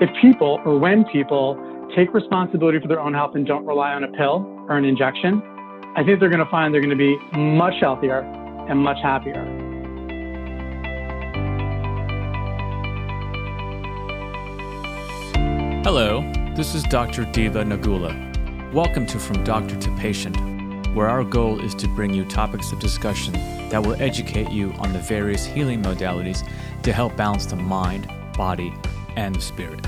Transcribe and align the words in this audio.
if 0.00 0.08
people 0.22 0.58
or 0.64 0.78
when 0.78 1.04
people 1.12 1.58
take 1.94 2.14
responsibility 2.14 2.80
for 2.80 2.88
their 2.88 3.00
own 3.00 3.12
health 3.12 3.34
and 3.34 3.46
don't 3.46 3.66
rely 3.66 3.92
on 3.92 4.02
a 4.02 4.08
pill 4.08 4.46
or 4.66 4.78
an 4.78 4.84
injection, 4.86 5.42
I 5.94 6.02
think 6.02 6.20
they're 6.20 6.30
going 6.30 6.42
to 6.42 6.50
find 6.50 6.72
they're 6.72 6.80
going 6.80 6.88
to 6.88 6.96
be 6.96 7.18
much 7.36 7.74
healthier 7.80 8.20
and 8.20 8.78
much 8.78 8.96
happier. 9.02 9.44
Hello, 15.84 16.22
this 16.56 16.74
is 16.74 16.82
Dr. 16.84 17.26
Diva 17.26 17.62
Nagula. 17.62 18.72
Welcome 18.72 19.04
to 19.04 19.18
From 19.18 19.44
Doctor 19.44 19.76
to 19.76 19.96
Patient, 19.96 20.34
where 20.94 21.10
our 21.10 21.24
goal 21.24 21.60
is 21.60 21.74
to 21.74 21.88
bring 21.88 22.14
you 22.14 22.24
topics 22.24 22.72
of 22.72 22.78
discussion 22.78 23.34
that 23.68 23.84
will 23.84 24.00
educate 24.00 24.50
you 24.50 24.72
on 24.78 24.94
the 24.94 24.98
various 25.00 25.44
healing 25.44 25.82
modalities 25.82 26.48
to 26.84 26.92
help 26.94 27.14
balance 27.18 27.44
the 27.44 27.56
mind, 27.56 28.10
body, 28.34 28.72
and 29.20 29.42
spirit. 29.42 29.84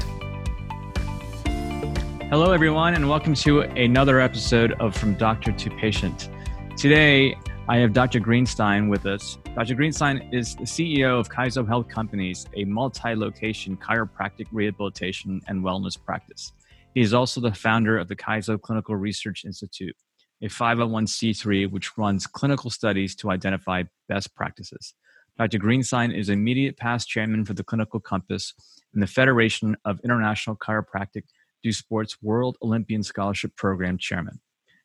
Hello, 2.28 2.52
everyone, 2.52 2.92
and 2.92 3.09
welcome 3.09 3.34
to 3.36 3.62
another 3.62 4.20
episode 4.20 4.73
of 4.73 4.95
From 4.95 5.14
Doctor 5.14 5.52
to 5.52 5.70
Patient. 5.70 6.28
Today, 6.77 7.38
I 7.66 7.78
have 7.78 7.95
Dr. 7.95 8.20
Greenstein 8.20 8.90
with 8.90 9.06
us. 9.06 9.38
Dr. 9.54 9.74
Greenstein 9.74 10.30
is 10.34 10.54
the 10.54 10.64
CEO 10.64 11.18
of 11.18 11.30
Kaizo 11.30 11.66
Health 11.66 11.88
Companies, 11.88 12.45
a 12.56 12.66
multi 12.66 13.14
location 13.14 13.74
chiropractic 13.78 14.48
rehabilitation 14.52 15.40
and 15.48 15.64
wellness 15.64 15.98
practice. 15.98 16.52
He 16.95 17.01
is 17.01 17.14
also 17.14 17.40
the 17.40 17.54
founder 17.54 17.96
of 17.96 18.09
the 18.09 18.16
Kaizo 18.16 18.60
Clinical 18.60 18.96
Research 18.96 19.46
Institute, 19.46 19.96
a 20.42 20.48
501c3 20.48 21.70
which 21.70 21.96
runs 21.96 22.26
clinical 22.26 22.68
studies 22.68 23.16
to 23.16 23.30
identify 23.30 23.84
best 24.10 24.34
practices. 24.34 24.92
Dr. 25.38 25.59
Greenstein 25.59 26.16
is 26.16 26.28
immediate 26.28 26.77
past 26.77 27.09
chairman 27.09 27.45
for 27.45 27.54
the 27.54 27.64
Clinical 27.64 28.00
Compass 28.00 28.52
and 28.92 29.02
the 29.02 29.06
Federation 29.06 29.77
of 29.84 29.98
International 30.04 30.56
Chiropractic 30.56 31.24
Du 31.62 31.73
Sport's 31.73 32.20
World 32.23 32.59
Olympian 32.62 33.02
Scholarship 33.02 33.57
Program 33.57 33.96
chairman. 33.96 34.40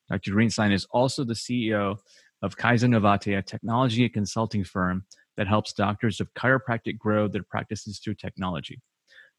Dr. 0.10 0.32
Greenstein 0.32 0.72
is 0.72 0.86
also 0.92 1.26
the 1.26 1.34
CEO 1.34 1.98
of 2.42 2.56
Kaizenovate, 2.56 3.38
a 3.38 3.42
technology 3.42 4.06
and 4.06 4.14
consulting 4.14 4.64
firm 4.64 5.06
that 5.36 5.48
helps 5.48 5.74
doctors 5.74 6.22
of 6.22 6.34
chiropractic 6.34 6.98
grow 6.98 7.28
their 7.28 7.44
practices 7.44 8.00
through 8.00 8.16
technology. 8.16 8.80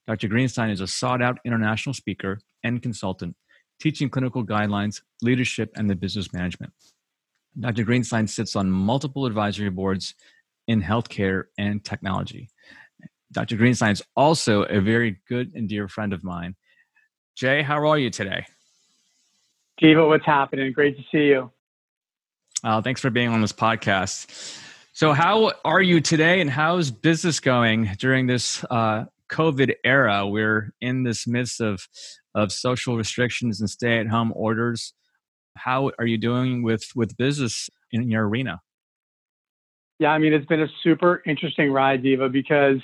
Dr. 0.06 0.28
Greenstein 0.28 0.70
is 0.70 0.80
a 0.80 0.86
sought 0.86 1.22
out 1.22 1.38
international 1.44 1.94
speaker 1.94 2.40
and 2.64 2.83
consultant, 2.83 3.34
teaching 3.80 4.11
clinical 4.11 4.44
guidelines, 4.44 5.00
leadership, 5.22 5.70
and 5.74 5.88
the 5.88 5.96
business 5.96 6.33
management. 6.33 6.72
Dr. 7.58 7.84
Greenstein 7.84 8.28
sits 8.28 8.55
on 8.56 8.70
multiple 8.70 9.27
advisory 9.27 9.70
boards 9.70 10.14
in 10.69 10.83
healthcare 10.83 11.44
and 11.58 11.84
technology. 11.84 12.48
Dr. 13.33 13.56
Greenstein 13.56 13.92
is 13.92 14.02
also 14.14 14.62
a 14.62 14.80
very 14.80 15.20
good 15.28 15.52
and 15.55 15.69
dear 15.69 15.88
friend 15.88 16.12
of 16.12 16.22
mine. 16.22 16.55
Jay, 17.36 17.62
how 17.62 17.86
are 17.88 17.98
you 17.98 18.11
today? 18.11 18.47
Diva, 19.78 20.06
what's 20.06 20.27
happening? 20.27 20.72
Great 20.72 20.96
to 20.96 21.02
see 21.11 21.27
you. 21.28 21.50
Uh, 22.64 22.83
thanks 22.83 23.00
for 23.00 23.11
being 23.11 23.28
on 23.28 23.41
this 23.41 23.52
podcast. 23.52 24.61
So, 24.92 25.12
how 25.12 25.52
are 25.64 25.80
you 25.80 26.00
today, 26.00 26.41
and 26.41 26.50
how's 26.50 26.91
business 26.91 27.39
going 27.39 27.91
during 27.98 28.27
this 28.27 28.64
uh, 28.69 29.05
COVID 29.30 29.74
era? 29.84 30.27
We're 30.27 30.72
in 30.80 31.05
this 31.05 31.27
midst 31.27 31.61
of 31.61 31.86
of 32.34 32.50
social 32.50 32.96
restrictions 32.96 33.61
and 33.61 33.70
stay 33.70 33.98
at 34.00 34.08
home 34.08 34.33
orders. 34.34 34.94
How 35.56 35.92
are 36.00 36.06
you 36.06 36.19
doing 36.19 36.64
with 36.64 36.89
with 36.96 37.16
business 37.16 37.70
in 37.92 38.11
your 38.11 38.28
arena? 38.28 38.61
Yeah, 39.98 40.10
I 40.10 40.18
mean, 40.18 40.32
it's 40.32 40.46
been 40.46 40.62
a 40.62 40.68
super 40.82 41.22
interesting 41.27 41.72
ride, 41.72 42.02
Diva, 42.02 42.28
because 42.28 42.78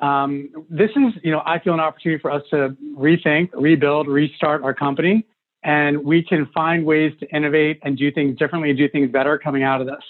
um, 0.00 0.48
this 0.68 0.90
is, 0.90 1.20
you 1.22 1.30
know, 1.30 1.42
I 1.44 1.58
feel 1.60 1.74
an 1.74 1.80
opportunity 1.80 2.20
for 2.20 2.30
us 2.30 2.42
to 2.50 2.76
rethink, 2.96 3.50
rebuild, 3.54 4.08
restart 4.08 4.62
our 4.62 4.74
company 4.74 5.26
and 5.64 6.04
we 6.04 6.22
can 6.22 6.46
find 6.54 6.84
ways 6.84 7.12
to 7.20 7.28
innovate 7.34 7.80
and 7.82 7.98
do 7.98 8.12
things 8.12 8.38
differently 8.38 8.70
and 8.70 8.78
do 8.78 8.88
things 8.88 9.10
better 9.10 9.38
coming 9.38 9.62
out 9.62 9.80
of 9.80 9.86
this. 9.86 10.02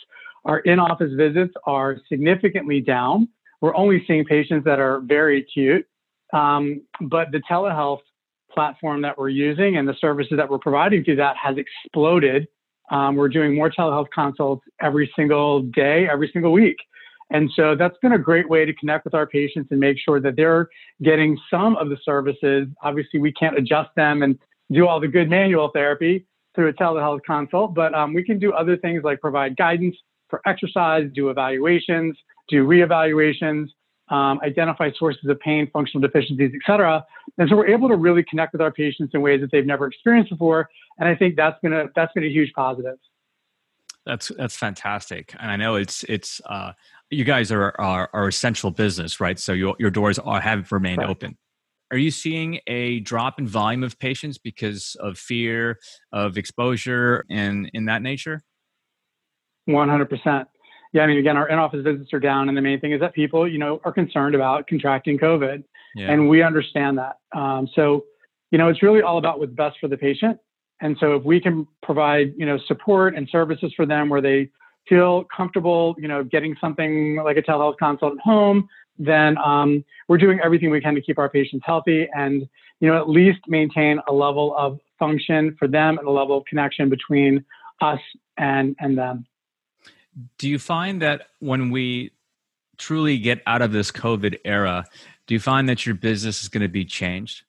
Our 0.44 0.60
in 0.60 0.78
office 0.78 1.12
visits 1.16 1.54
are 1.64 1.96
significantly 2.08 2.80
down. 2.80 3.28
We're 3.60 3.74
only 3.74 4.04
seeing 4.06 4.24
patients 4.24 4.64
that 4.64 4.78
are 4.78 5.00
very 5.00 5.40
acute, 5.40 5.86
um, 6.32 6.82
but 7.00 7.32
the 7.32 7.42
telehealth 7.50 8.00
platform 8.52 9.02
that 9.02 9.18
we're 9.18 9.28
using 9.30 9.76
and 9.76 9.88
the 9.88 9.96
services 10.00 10.34
that 10.36 10.48
we're 10.48 10.58
providing 10.58 11.04
through 11.04 11.16
that 11.16 11.36
has 11.36 11.56
exploded. 11.56 12.48
Um, 12.90 13.16
we're 13.16 13.28
doing 13.28 13.54
more 13.54 13.70
telehealth 13.70 14.08
consults 14.14 14.64
every 14.80 15.10
single 15.14 15.62
day, 15.62 16.08
every 16.08 16.30
single 16.32 16.52
week. 16.52 16.76
And 17.30 17.50
so 17.54 17.74
that's 17.76 17.96
been 18.00 18.12
a 18.12 18.18
great 18.18 18.48
way 18.48 18.64
to 18.64 18.72
connect 18.74 19.04
with 19.04 19.14
our 19.14 19.26
patients 19.26 19.68
and 19.70 19.78
make 19.78 19.98
sure 19.98 20.20
that 20.20 20.36
they're 20.36 20.68
getting 21.02 21.38
some 21.50 21.76
of 21.76 21.90
the 21.90 21.98
services. 22.02 22.66
Obviously, 22.82 23.20
we 23.20 23.32
can't 23.32 23.58
adjust 23.58 23.90
them 23.96 24.22
and 24.22 24.38
do 24.72 24.86
all 24.86 24.98
the 24.98 25.08
good 25.08 25.28
manual 25.28 25.70
therapy 25.74 26.26
through 26.54 26.68
a 26.68 26.72
telehealth 26.72 27.20
consult, 27.26 27.74
but 27.74 27.94
um, 27.94 28.14
we 28.14 28.24
can 28.24 28.38
do 28.38 28.52
other 28.52 28.76
things 28.76 29.04
like 29.04 29.20
provide 29.20 29.56
guidance 29.56 29.94
for 30.28 30.40
exercise, 30.46 31.08
do 31.14 31.28
evaluations, 31.28 32.16
do 32.48 32.66
reevaluations, 32.66 33.68
um, 34.10 34.40
identify 34.42 34.90
sources 34.98 35.28
of 35.28 35.38
pain, 35.40 35.68
functional 35.72 36.06
deficiencies, 36.06 36.52
et 36.54 36.60
cetera. 36.66 37.04
And 37.38 37.48
so 37.48 37.56
we're 37.56 37.68
able 37.68 37.88
to 37.88 37.96
really 37.96 38.22
connect 38.22 38.52
with 38.52 38.62
our 38.62 38.72
patients 38.72 39.12
in 39.14 39.20
ways 39.20 39.40
that 39.40 39.50
they've 39.50 39.66
never 39.66 39.86
experienced 39.86 40.30
before. 40.30 40.68
And 40.98 41.08
I 41.08 41.14
think 41.14 41.36
that's 41.36 41.58
been 41.60 41.72
a 41.72 41.86
that's 41.94 42.12
been 42.12 42.24
a 42.24 42.30
huge 42.30 42.52
positive. 42.52 42.98
That's 44.06 44.32
that's 44.36 44.56
fantastic, 44.56 45.34
and 45.38 45.50
I 45.50 45.56
know 45.56 45.74
it's 45.74 46.02
it's 46.04 46.40
uh, 46.46 46.72
you 47.10 47.24
guys 47.24 47.52
are, 47.52 47.74
are, 47.78 48.08
are 48.14 48.28
essential 48.28 48.70
business, 48.70 49.20
right? 49.20 49.38
So 49.38 49.52
your 49.52 49.76
your 49.78 49.90
doors 49.90 50.18
are 50.18 50.40
have 50.40 50.72
remained 50.72 50.98
right. 50.98 51.10
open 51.10 51.36
are 51.90 51.98
you 51.98 52.10
seeing 52.10 52.60
a 52.66 53.00
drop 53.00 53.38
in 53.38 53.46
volume 53.46 53.82
of 53.82 53.98
patients 53.98 54.38
because 54.38 54.96
of 55.00 55.18
fear 55.18 55.78
of 56.12 56.36
exposure 56.36 57.24
and 57.30 57.70
in 57.72 57.86
that 57.86 58.02
nature 58.02 58.42
100% 59.68 60.46
yeah 60.92 61.02
i 61.02 61.06
mean 61.06 61.18
again 61.18 61.36
our 61.36 61.48
in-office 61.48 61.82
visits 61.82 62.12
are 62.12 62.20
down 62.20 62.48
and 62.48 62.56
the 62.56 62.62
main 62.62 62.80
thing 62.80 62.92
is 62.92 63.00
that 63.00 63.14
people 63.14 63.50
you 63.50 63.58
know 63.58 63.80
are 63.84 63.92
concerned 63.92 64.34
about 64.34 64.66
contracting 64.66 65.18
covid 65.18 65.62
yeah. 65.94 66.12
and 66.12 66.28
we 66.28 66.42
understand 66.42 66.98
that. 66.98 67.18
Um, 67.36 67.68
so 67.74 68.04
you 68.50 68.58
know 68.58 68.68
it's 68.68 68.82
really 68.82 69.02
all 69.02 69.18
about 69.18 69.38
what's 69.38 69.52
best 69.52 69.76
for 69.80 69.88
the 69.88 69.96
patient. 69.96 70.38
And 70.80 70.96
so 71.00 71.16
if 71.16 71.24
we 71.24 71.40
can 71.40 71.66
provide 71.82 72.32
you 72.36 72.46
know 72.46 72.58
support 72.66 73.16
and 73.16 73.28
services 73.30 73.72
for 73.76 73.86
them 73.86 74.08
where 74.08 74.20
they 74.20 74.50
feel 74.88 75.24
comfortable 75.34 75.94
you 75.98 76.08
know 76.08 76.24
getting 76.24 76.54
something 76.60 77.20
like 77.24 77.36
a 77.36 77.42
telehealth 77.42 77.76
consult 77.78 78.14
at 78.14 78.20
home 78.20 78.68
then 79.00 79.36
um, 79.38 79.84
we're 80.08 80.18
doing 80.18 80.40
everything 80.42 80.70
we 80.70 80.80
can 80.80 80.94
to 80.94 81.00
keep 81.00 81.18
our 81.18 81.28
patients 81.28 81.62
healthy 81.64 82.08
and 82.14 82.48
you 82.80 82.88
know 82.88 82.96
at 82.96 83.08
least 83.08 83.38
maintain 83.48 84.00
a 84.08 84.12
level 84.12 84.54
of 84.56 84.80
function 84.98 85.54
for 85.58 85.68
them 85.68 85.98
and 85.98 86.08
a 86.08 86.10
level 86.10 86.38
of 86.38 86.44
connection 86.46 86.88
between 86.88 87.44
us 87.82 88.00
and 88.38 88.74
and 88.80 88.96
them 88.96 89.26
do 90.38 90.48
you 90.48 90.58
find 90.58 91.02
that 91.02 91.28
when 91.40 91.70
we 91.70 92.12
truly 92.76 93.18
get 93.18 93.42
out 93.46 93.62
of 93.62 93.72
this 93.72 93.90
covid 93.90 94.38
era 94.44 94.84
do 95.26 95.34
you 95.34 95.40
find 95.40 95.68
that 95.68 95.84
your 95.84 95.94
business 95.94 96.42
is 96.42 96.48
going 96.48 96.62
to 96.62 96.68
be 96.68 96.84
changed 96.84 97.42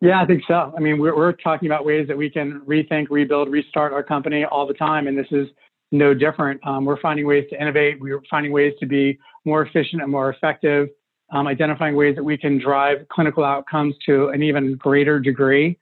yeah 0.00 0.20
i 0.20 0.26
think 0.26 0.42
so 0.46 0.72
i 0.76 0.80
mean 0.80 0.98
we're, 0.98 1.16
we're 1.16 1.32
talking 1.32 1.66
about 1.68 1.84
ways 1.84 2.08
that 2.08 2.16
we 2.16 2.30
can 2.30 2.60
rethink 2.60 3.06
rebuild 3.10 3.50
restart 3.50 3.92
our 3.92 4.02
company 4.02 4.44
all 4.44 4.66
the 4.66 4.74
time 4.74 5.06
and 5.06 5.16
this 5.16 5.28
is 5.30 5.48
no 5.92 6.14
different. 6.14 6.64
Um, 6.66 6.84
we're 6.84 7.00
finding 7.00 7.26
ways 7.26 7.46
to 7.50 7.60
innovate. 7.60 8.00
We're 8.00 8.22
finding 8.30 8.52
ways 8.52 8.74
to 8.80 8.86
be 8.86 9.18
more 9.44 9.62
efficient 9.62 10.02
and 10.02 10.10
more 10.10 10.30
effective, 10.30 10.88
um, 11.32 11.46
identifying 11.46 11.96
ways 11.96 12.16
that 12.16 12.22
we 12.22 12.36
can 12.36 12.58
drive 12.58 13.06
clinical 13.10 13.44
outcomes 13.44 13.94
to 14.06 14.28
an 14.28 14.42
even 14.42 14.76
greater 14.76 15.18
degree. 15.18 15.78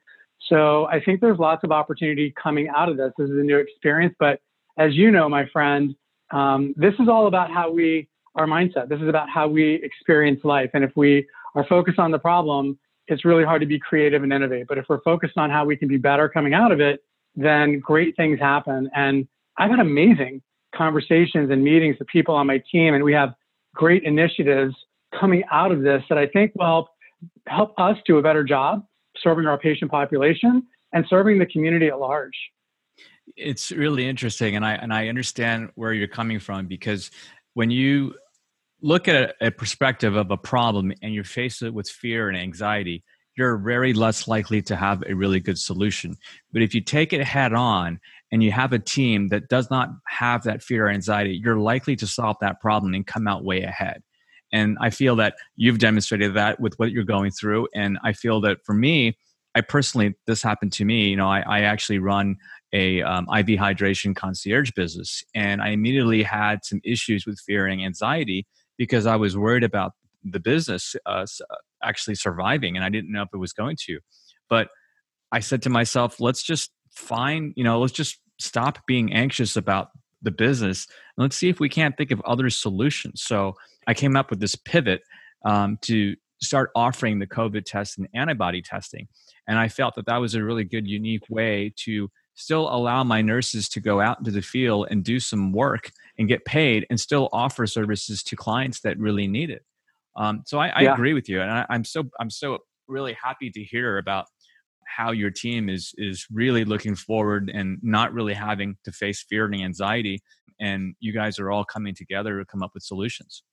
So 0.47 0.85
I 0.85 0.99
think 1.03 1.21
there's 1.21 1.37
lots 1.37 1.63
of 1.63 1.71
opportunity 1.71 2.33
coming 2.41 2.69
out 2.75 2.89
of 2.89 2.97
this. 2.97 3.11
This 3.17 3.29
is 3.29 3.37
a 3.37 3.43
new 3.43 3.57
experience, 3.57 4.15
but 4.19 4.39
as 4.79 4.95
you 4.95 5.11
know, 5.11 5.29
my 5.29 5.45
friend, 5.51 5.93
um, 6.31 6.73
this 6.77 6.93
is 6.99 7.07
all 7.07 7.27
about 7.27 7.51
how 7.51 7.69
we, 7.69 8.07
our 8.35 8.47
mindset. 8.47 8.87
This 8.87 9.01
is 9.01 9.09
about 9.09 9.29
how 9.29 9.47
we 9.47 9.75
experience 9.83 10.39
life. 10.43 10.71
And 10.73 10.83
if 10.83 10.91
we 10.95 11.27
are 11.55 11.65
focused 11.67 11.99
on 11.99 12.11
the 12.11 12.19
problem, 12.19 12.79
it's 13.07 13.25
really 13.25 13.43
hard 13.43 13.59
to 13.61 13.67
be 13.67 13.77
creative 13.77 14.23
and 14.23 14.31
innovate. 14.31 14.67
But 14.67 14.77
if 14.77 14.85
we're 14.87 15.01
focused 15.01 15.37
on 15.37 15.49
how 15.49 15.65
we 15.65 15.75
can 15.75 15.87
be 15.87 15.97
better 15.97 16.29
coming 16.29 16.53
out 16.53 16.71
of 16.71 16.79
it, 16.79 17.03
then 17.35 17.79
great 17.79 18.15
things 18.15 18.39
happen. 18.39 18.89
And 18.95 19.27
I've 19.57 19.69
had 19.69 19.79
amazing 19.79 20.41
conversations 20.73 21.51
and 21.51 21.61
meetings 21.63 21.97
with 21.99 22.07
people 22.07 22.35
on 22.35 22.47
my 22.47 22.61
team, 22.71 22.93
and 22.93 23.03
we 23.03 23.13
have 23.13 23.33
great 23.75 24.03
initiatives 24.03 24.75
coming 25.19 25.43
out 25.51 25.71
of 25.71 25.81
this 25.81 26.03
that 26.07 26.17
I 26.17 26.27
think 26.27 26.53
will 26.55 26.87
help 27.47 27.73
us 27.77 27.97
do 28.05 28.17
a 28.17 28.21
better 28.21 28.43
job 28.43 28.85
serving 29.21 29.45
our 29.45 29.57
patient 29.57 29.91
population 29.91 30.63
and 30.93 31.05
serving 31.09 31.39
the 31.39 31.45
community 31.47 31.87
at 31.87 31.99
large. 31.99 32.35
It's 33.35 33.71
really 33.71 34.07
interesting, 34.07 34.55
and 34.55 34.65
I 34.65 34.73
and 34.73 34.93
I 34.93 35.07
understand 35.07 35.69
where 35.75 35.93
you're 35.93 36.07
coming 36.07 36.39
from 36.39 36.67
because 36.67 37.11
when 37.53 37.71
you 37.71 38.15
look 38.81 39.07
at 39.07 39.35
a, 39.41 39.47
a 39.47 39.51
perspective 39.51 40.15
of 40.15 40.31
a 40.31 40.37
problem 40.37 40.93
and 41.01 41.13
you 41.13 41.23
face 41.23 41.61
it 41.61 41.73
with 41.73 41.89
fear 41.89 42.29
and 42.29 42.37
anxiety, 42.37 43.03
you're 43.35 43.57
very 43.57 43.93
less 43.93 44.27
likely 44.27 44.61
to 44.61 44.75
have 44.75 45.03
a 45.07 45.15
really 45.15 45.39
good 45.39 45.57
solution. 45.57 46.15
But 46.51 46.61
if 46.61 46.73
you 46.73 46.81
take 46.81 47.13
it 47.13 47.23
head 47.23 47.53
on 47.53 47.99
and 48.31 48.43
you 48.43 48.51
have 48.51 48.73
a 48.73 48.79
team 48.79 49.29
that 49.29 49.49
does 49.49 49.69
not 49.69 49.89
have 50.07 50.43
that 50.43 50.61
fear 50.61 50.87
or 50.87 50.89
anxiety, 50.89 51.39
you're 51.41 51.57
likely 51.57 51.95
to 51.97 52.07
solve 52.07 52.37
that 52.41 52.59
problem 52.59 52.93
and 52.93 53.07
come 53.07 53.27
out 53.27 53.43
way 53.43 53.63
ahead. 53.63 54.01
And 54.51 54.77
I 54.81 54.89
feel 54.89 55.15
that 55.17 55.35
you've 55.55 55.79
demonstrated 55.79 56.33
that 56.33 56.59
with 56.59 56.77
what 56.79 56.91
you're 56.91 57.03
going 57.03 57.31
through. 57.31 57.67
And 57.73 57.97
I 58.03 58.13
feel 58.13 58.41
that 58.41 58.65
for 58.65 58.73
me, 58.73 59.17
I 59.55 59.61
personally, 59.61 60.15
this 60.27 60.43
happened 60.43 60.73
to 60.73 60.85
me. 60.85 61.09
You 61.09 61.17
know, 61.17 61.29
I, 61.29 61.41
I 61.41 61.61
actually 61.61 61.99
run 61.99 62.37
a 62.73 63.01
um, 63.01 63.27
IV 63.35 63.47
hydration 63.59 64.15
concierge 64.15 64.71
business, 64.75 65.23
and 65.33 65.61
I 65.61 65.69
immediately 65.69 66.23
had 66.23 66.63
some 66.63 66.81
issues 66.83 67.25
with 67.25 67.39
fear 67.39 67.65
and 67.65 67.81
anxiety 67.81 68.45
because 68.77 69.05
I 69.05 69.15
was 69.15 69.37
worried 69.37 69.63
about 69.63 69.93
the 70.23 70.39
business 70.39 70.95
uh, 71.05 71.25
actually 71.83 72.15
surviving, 72.15 72.75
and 72.75 72.85
I 72.85 72.89
didn't 72.89 73.11
know 73.11 73.23
if 73.23 73.29
it 73.33 73.37
was 73.37 73.53
going 73.53 73.77
to. 73.87 73.99
But 74.49 74.69
I 75.31 75.39
said 75.39 75.61
to 75.63 75.69
myself, 75.69 76.19
let's 76.19 76.43
just 76.43 76.71
find, 76.91 77.53
you 77.55 77.63
know, 77.63 77.79
let's 77.79 77.93
just 77.93 78.17
stop 78.39 78.79
being 78.87 79.13
anxious 79.13 79.55
about 79.55 79.89
the 80.21 80.31
business 80.31 80.87
and 81.17 81.23
let's 81.23 81.35
see 81.35 81.49
if 81.49 81.59
we 81.59 81.69
can't 81.69 81.95
think 81.97 82.11
of 82.11 82.21
other 82.21 82.49
solutions. 82.49 83.21
So 83.23 83.53
I 83.87 83.93
came 83.93 84.15
up 84.15 84.29
with 84.29 84.39
this 84.39 84.55
pivot 84.55 85.01
um, 85.45 85.77
to 85.83 86.15
start 86.41 86.71
offering 86.75 87.19
the 87.19 87.27
COVID 87.27 87.65
test 87.65 87.97
and 87.97 88.07
antibody 88.13 88.61
testing. 88.61 89.07
And 89.47 89.57
I 89.57 89.67
felt 89.67 89.95
that 89.95 90.05
that 90.05 90.17
was 90.17 90.35
a 90.35 90.43
really 90.43 90.63
good, 90.63 90.87
unique 90.87 91.29
way 91.29 91.73
to 91.83 92.09
still 92.35 92.69
allow 92.69 93.03
my 93.03 93.21
nurses 93.21 93.67
to 93.69 93.79
go 93.79 93.99
out 93.99 94.19
into 94.19 94.31
the 94.31 94.41
field 94.41 94.87
and 94.89 95.03
do 95.03 95.19
some 95.19 95.51
work 95.51 95.91
and 96.17 96.27
get 96.27 96.45
paid 96.45 96.85
and 96.89 96.99
still 96.99 97.29
offer 97.33 97.67
services 97.67 98.23
to 98.23 98.35
clients 98.35 98.81
that 98.81 98.97
really 98.97 99.27
need 99.27 99.49
it. 99.49 99.63
Um, 100.15 100.43
so 100.45 100.57
I, 100.59 100.67
I 100.69 100.81
yeah. 100.81 100.93
agree 100.93 101.13
with 101.13 101.29
you. 101.29 101.41
And 101.41 101.51
I, 101.51 101.65
I'm 101.69 101.83
so, 101.83 102.03
I'm 102.19 102.29
so 102.29 102.59
really 102.87 103.15
happy 103.21 103.49
to 103.51 103.63
hear 103.63 103.97
about 103.97 104.25
how 104.89 105.11
your 105.11 105.29
team 105.29 105.69
is 105.69 105.93
is 105.97 106.25
really 106.31 106.65
looking 106.65 106.95
forward 106.95 107.51
and 107.53 107.77
not 107.81 108.11
really 108.13 108.33
having 108.33 108.75
to 108.83 108.91
face 108.91 109.23
fear 109.29 109.45
and 109.45 109.55
anxiety 109.55 110.19
and 110.59 110.95
you 110.99 111.13
guys 111.13 111.39
are 111.39 111.51
all 111.51 111.63
coming 111.63 111.93
together 111.93 112.39
to 112.39 112.45
come 112.45 112.63
up 112.63 112.71
with 112.73 112.83
solutions 112.83 113.43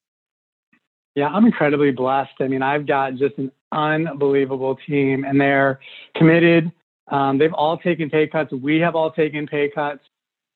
yeah 1.15 1.29
i'm 1.29 1.45
incredibly 1.45 1.91
blessed 1.91 2.33
i 2.41 2.49
mean 2.49 2.63
i've 2.63 2.87
got 2.87 3.15
just 3.17 3.37
an 3.39 3.53
unbelievable 3.73 4.79
team 4.87 5.25
and 5.25 5.41
they're 5.41 5.79
committed 6.17 6.73
um, 7.09 7.39
they've 7.39 7.53
all 7.53 7.79
taken 7.79 8.11
pay 8.11 8.27
cuts 8.27 8.53
we 8.53 8.79
have 8.79 8.95
all 8.95 9.11
taken 9.11 9.47
pay 9.47 9.71
cuts 9.71 10.01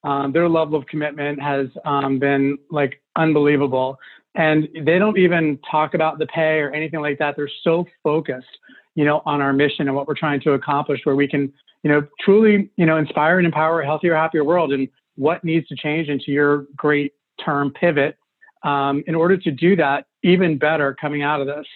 um, 0.02 0.32
their 0.32 0.48
level 0.48 0.78
of 0.78 0.86
commitment 0.86 1.40
has 1.40 1.66
um, 1.84 2.18
been 2.18 2.56
like 2.70 3.02
unbelievable 3.16 3.98
and 4.36 4.68
they 4.84 4.98
don't 4.98 5.18
even 5.18 5.58
talk 5.68 5.94
about 5.94 6.18
the 6.18 6.26
pay 6.26 6.60
or 6.60 6.70
anything 6.70 7.00
like 7.00 7.18
that 7.18 7.34
they're 7.36 7.50
so 7.62 7.84
focused 8.02 8.46
you 8.94 9.04
know, 9.04 9.22
on 9.24 9.40
our 9.40 9.52
mission 9.52 9.88
and 9.88 9.94
what 9.94 10.08
we're 10.08 10.14
trying 10.14 10.40
to 10.42 10.52
accomplish, 10.52 11.00
where 11.04 11.16
we 11.16 11.28
can, 11.28 11.52
you 11.82 11.90
know, 11.90 12.06
truly, 12.20 12.70
you 12.76 12.86
know, 12.86 12.96
inspire 12.96 13.38
and 13.38 13.46
empower 13.46 13.80
a 13.80 13.86
healthier, 13.86 14.14
happier 14.14 14.44
world. 14.44 14.72
And 14.72 14.88
what 15.16 15.44
needs 15.44 15.66
to 15.68 15.76
change 15.76 16.08
into 16.08 16.30
your 16.32 16.66
great 16.76 17.12
term 17.44 17.72
pivot 17.72 18.16
um, 18.62 19.02
in 19.06 19.14
order 19.14 19.36
to 19.36 19.50
do 19.50 19.76
that 19.76 20.06
even 20.22 20.58
better 20.58 20.94
coming 21.00 21.22
out 21.22 21.40
of 21.40 21.46
this. 21.46 21.66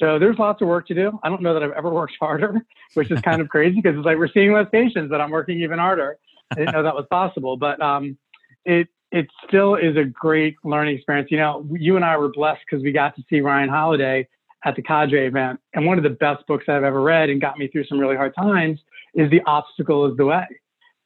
So 0.00 0.18
there's 0.18 0.38
lots 0.38 0.62
of 0.62 0.68
work 0.68 0.86
to 0.88 0.94
do. 0.94 1.20
I 1.22 1.28
don't 1.28 1.42
know 1.42 1.52
that 1.52 1.62
I've 1.62 1.72
ever 1.72 1.90
worked 1.90 2.14
harder, 2.18 2.64
which 2.94 3.10
is 3.10 3.20
kind 3.20 3.40
of 3.40 3.48
crazy 3.48 3.80
because 3.80 3.96
it's 3.96 4.06
like 4.06 4.16
we're 4.16 4.32
seeing 4.32 4.52
less 4.52 4.66
patients, 4.72 5.10
but 5.10 5.20
I'm 5.20 5.30
working 5.30 5.60
even 5.60 5.78
harder. 5.78 6.16
I 6.50 6.54
didn't 6.56 6.72
know 6.72 6.82
that 6.82 6.94
was 6.94 7.06
possible, 7.10 7.56
but 7.56 7.80
um, 7.80 8.16
it 8.64 8.88
it 9.12 9.28
still 9.46 9.74
is 9.74 9.96
a 9.96 10.04
great 10.04 10.56
learning 10.64 10.96
experience. 10.96 11.30
You 11.30 11.36
know, 11.36 11.66
you 11.72 11.96
and 11.96 12.04
I 12.04 12.16
were 12.16 12.30
blessed 12.32 12.62
because 12.68 12.82
we 12.82 12.92
got 12.92 13.14
to 13.16 13.22
see 13.28 13.40
Ryan 13.40 13.68
Holiday 13.68 14.26
at 14.64 14.76
the 14.76 14.82
Cadre 14.82 15.26
event. 15.26 15.60
And 15.74 15.84
one 15.84 15.98
of 15.98 16.04
the 16.04 16.10
best 16.10 16.46
books 16.46 16.64
I've 16.68 16.84
ever 16.84 17.00
read 17.00 17.28
and 17.28 17.40
got 17.40 17.58
me 17.58 17.68
through 17.68 17.84
some 17.86 17.98
really 17.98 18.16
hard 18.16 18.34
times 18.34 18.78
is 19.14 19.30
The 19.30 19.40
Obstacle 19.46 20.06
is 20.06 20.16
the 20.16 20.26
Way. 20.26 20.46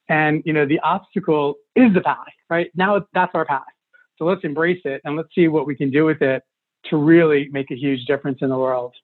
And, 0.08 0.42
you 0.44 0.52
know, 0.52 0.66
the 0.66 0.80
obstacle 0.80 1.54
is 1.74 1.94
the 1.94 2.02
path, 2.02 2.26
right? 2.50 2.70
Now 2.74 3.06
that's 3.14 3.32
our 3.34 3.46
path. 3.46 3.62
So 4.18 4.26
let's 4.26 4.44
embrace 4.44 4.82
it 4.84 5.00
and 5.04 5.16
let's 5.16 5.34
see 5.34 5.48
what 5.48 5.66
we 5.66 5.74
can 5.74 5.90
do 5.90 6.04
with 6.04 6.20
it 6.20 6.42
to 6.90 6.96
really 6.96 7.48
make 7.50 7.70
a 7.70 7.76
huge 7.76 8.04
difference 8.06 8.38
in 8.42 8.48
the 8.48 8.58
world. 8.58 8.94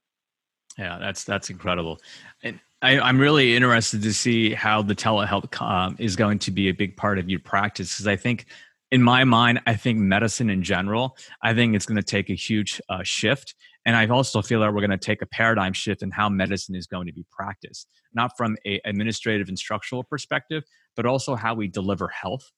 Yeah, 0.78 0.98
that's 0.98 1.24
that's 1.24 1.50
incredible. 1.50 1.98
And 2.42 2.60
I, 2.82 3.08
am 3.08 3.18
really 3.18 3.56
interested 3.56 4.02
to 4.02 4.14
see 4.14 4.54
how 4.54 4.82
the 4.82 4.94
telehealth 4.94 5.60
um, 5.60 5.96
is 5.98 6.16
going 6.16 6.38
to 6.40 6.50
be 6.50 6.68
a 6.68 6.72
big 6.72 6.96
part 6.96 7.18
of 7.18 7.28
your 7.28 7.40
practice 7.40 7.92
because 7.92 8.06
I 8.06 8.16
think 8.16 8.46
in 8.90 9.02
my 9.02 9.24
mind, 9.24 9.60
I 9.66 9.74
think 9.74 9.98
medicine 9.98 10.50
in 10.50 10.62
general, 10.62 11.16
I 11.42 11.54
think 11.54 11.74
it's 11.74 11.86
going 11.86 11.96
to 11.96 12.02
take 12.02 12.30
a 12.30 12.34
huge 12.34 12.80
uh, 12.88 13.02
shift. 13.02 13.54
And 13.86 13.96
I 13.96 14.06
also 14.08 14.42
feel 14.42 14.60
that 14.60 14.74
we're 14.74 14.80
going 14.80 14.90
to 14.90 14.98
take 14.98 15.22
a 15.22 15.26
paradigm 15.26 15.72
shift 15.72 16.02
in 16.02 16.10
how 16.10 16.28
medicine 16.28 16.74
is 16.74 16.86
going 16.86 17.06
to 17.06 17.12
be 17.12 17.24
practiced, 17.30 17.88
not 18.14 18.36
from 18.36 18.56
a 18.66 18.80
administrative 18.84 19.48
and 19.48 19.58
structural 19.58 20.02
perspective, 20.02 20.64
but 20.96 21.06
also 21.06 21.34
how 21.34 21.54
we 21.54 21.68
deliver 21.68 22.08
health. 22.08 22.50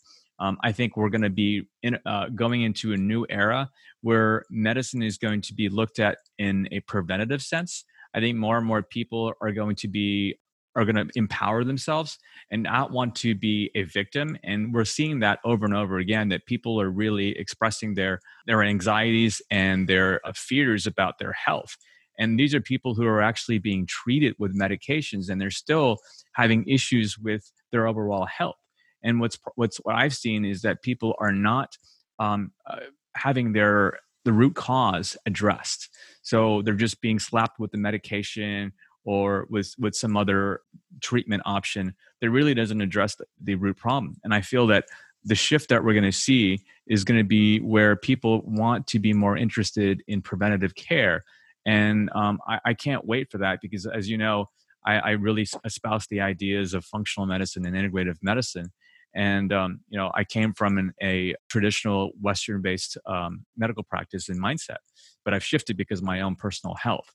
Um, 0.43 0.59
I 0.65 0.73
think 0.73 0.97
we're 0.97 1.09
going 1.09 1.23
to 1.23 1.31
be 1.31 1.69
in, 1.85 1.99
uh, 2.05 2.29
going 2.35 2.63
into 2.63 2.93
a 2.93 2.97
new 2.97 3.25
era 3.31 3.71
where 4.01 4.45
medicine 4.51 5.01
is 5.01 5.17
going 5.17 5.41
to 5.43 5.55
be 5.55 5.69
looked 5.69 6.01
at 6.01 6.19
in 6.37 6.69
a 6.73 6.81
preventative 6.81 7.43
sense. 7.43 7.85
I 8.13 8.19
think 8.19 8.37
more 8.37 8.59
and 8.59 8.67
more 8.67 8.83
people 8.83 9.33
are 9.41 9.53
going 9.53 9.77
to 9.77 9.89
be 9.89 10.39
are 10.75 10.85
going 10.85 10.97
to 10.97 11.09
empower 11.17 11.65
themselves 11.65 12.19
and 12.51 12.63
not 12.63 12.91
want 12.91 13.15
to 13.15 13.35
be 13.35 13.71
a 13.75 13.83
victim 13.83 14.39
and 14.43 14.73
we're 14.73 14.87
seeing 14.87 15.21
that 15.21 15.39
over 15.45 15.67
and 15.67 15.75
over 15.75 15.99
again 15.99 16.31
that 16.31 16.47
people 16.47 16.81
are 16.81 16.89
really 16.89 17.39
expressing 17.39 17.93
their 17.93 18.19
their 18.47 18.63
anxieties 18.63 19.43
and 19.51 19.87
their 19.87 20.27
uh, 20.27 20.33
fears 20.35 20.87
about 20.87 21.19
their 21.19 21.33
health 21.33 21.77
and 22.19 22.41
these 22.41 22.55
are 22.55 22.61
people 22.63 22.95
who 22.95 23.07
are 23.07 23.21
actually 23.21 23.59
being 23.59 23.87
treated 23.87 24.35
with 24.39 24.59
medications 24.59 25.29
and 25.29 25.39
they're 25.39 25.51
still 25.51 25.99
having 26.33 26.67
issues 26.67 27.19
with 27.19 27.53
their 27.71 27.87
overall 27.87 28.25
health 28.25 28.57
and 29.03 29.21
what's 29.21 29.39
what's 29.57 29.79
what 29.79 29.95
i've 29.95 30.15
seen 30.15 30.45
is 30.45 30.63
that 30.63 30.83
people 30.83 31.15
are 31.19 31.33
not 31.33 31.77
um, 32.19 32.53
uh, 32.67 32.77
having 33.15 33.53
their 33.53 33.99
the 34.25 34.33
root 34.33 34.55
cause 34.55 35.17
addressed. 35.27 35.89
So 36.23 36.63
they're 36.63 36.75
just 36.75 37.01
being 37.01 37.19
slapped 37.19 37.59
with 37.59 37.73
the 37.73 37.79
medication 37.79 38.73
or 39.05 39.47
with 39.51 39.75
with 39.79 39.95
some 39.97 40.17
other 40.17 40.61
treatment 41.01 41.43
option. 41.45 41.95
That 42.21 42.31
really 42.31 42.55
doesn't 42.55 42.81
address 42.81 43.17
the, 43.17 43.25
the 43.43 43.57
root 43.57 43.77
problem. 43.77 44.17
And 44.23 44.33
i 44.33 44.41
feel 44.41 44.67
that 44.69 44.85
the 45.25 45.35
shift 45.35 45.69
that 45.69 45.85
we're 45.85 45.93
going 45.93 46.05
to 46.05 46.13
see 46.13 46.61
is 46.87 47.05
going 47.05 47.19
to 47.19 47.25
be 47.25 47.59
where 47.61 47.95
people 47.95 48.43
want 48.45 48.89
to 48.89 48.99
be 48.99 49.13
more 49.13 49.37
interested 49.37 50.03
in 50.09 50.21
preventative 50.21 50.75
care. 50.75 51.25
And 51.65 52.11
um, 52.13 52.41
I, 52.49 52.59
I, 52.65 52.75
can't 52.75 53.07
wait 53.07 53.31
for 53.31 53.39
that 53.39 53.61
because 53.63 53.87
as 53.87 54.09
you 54.09 54.19
know 54.19 54.47
I, 54.85 54.95
I, 54.95 55.11
really 55.11 55.47
espouse 55.65 56.09
the 56.09 56.21
ideas 56.21 56.75
of 56.75 56.85
functional 56.85 57.29
medicine 57.29 57.65
and 57.65 57.77
integrative 57.77 58.17
medicine 58.21 58.73
and 59.15 59.53
um, 59.53 59.81
you 59.89 59.99
know 59.99 60.11
i 60.15 60.25
came 60.25 60.53
from 60.53 60.79
an, 60.79 60.93
a 61.03 61.35
traditional 61.49 62.11
western 62.21 62.63
based 62.63 62.97
um, 63.07 63.45
medical 63.57 63.83
practice 63.83 64.29
and 64.29 64.43
mindset 64.43 64.79
but 65.25 65.35
i've 65.35 65.45
shifted 65.45 65.77
because 65.77 66.01
of 66.01 66.05
my 66.05 66.21
own 66.21 66.35
personal 66.35 66.75
health 66.75 67.13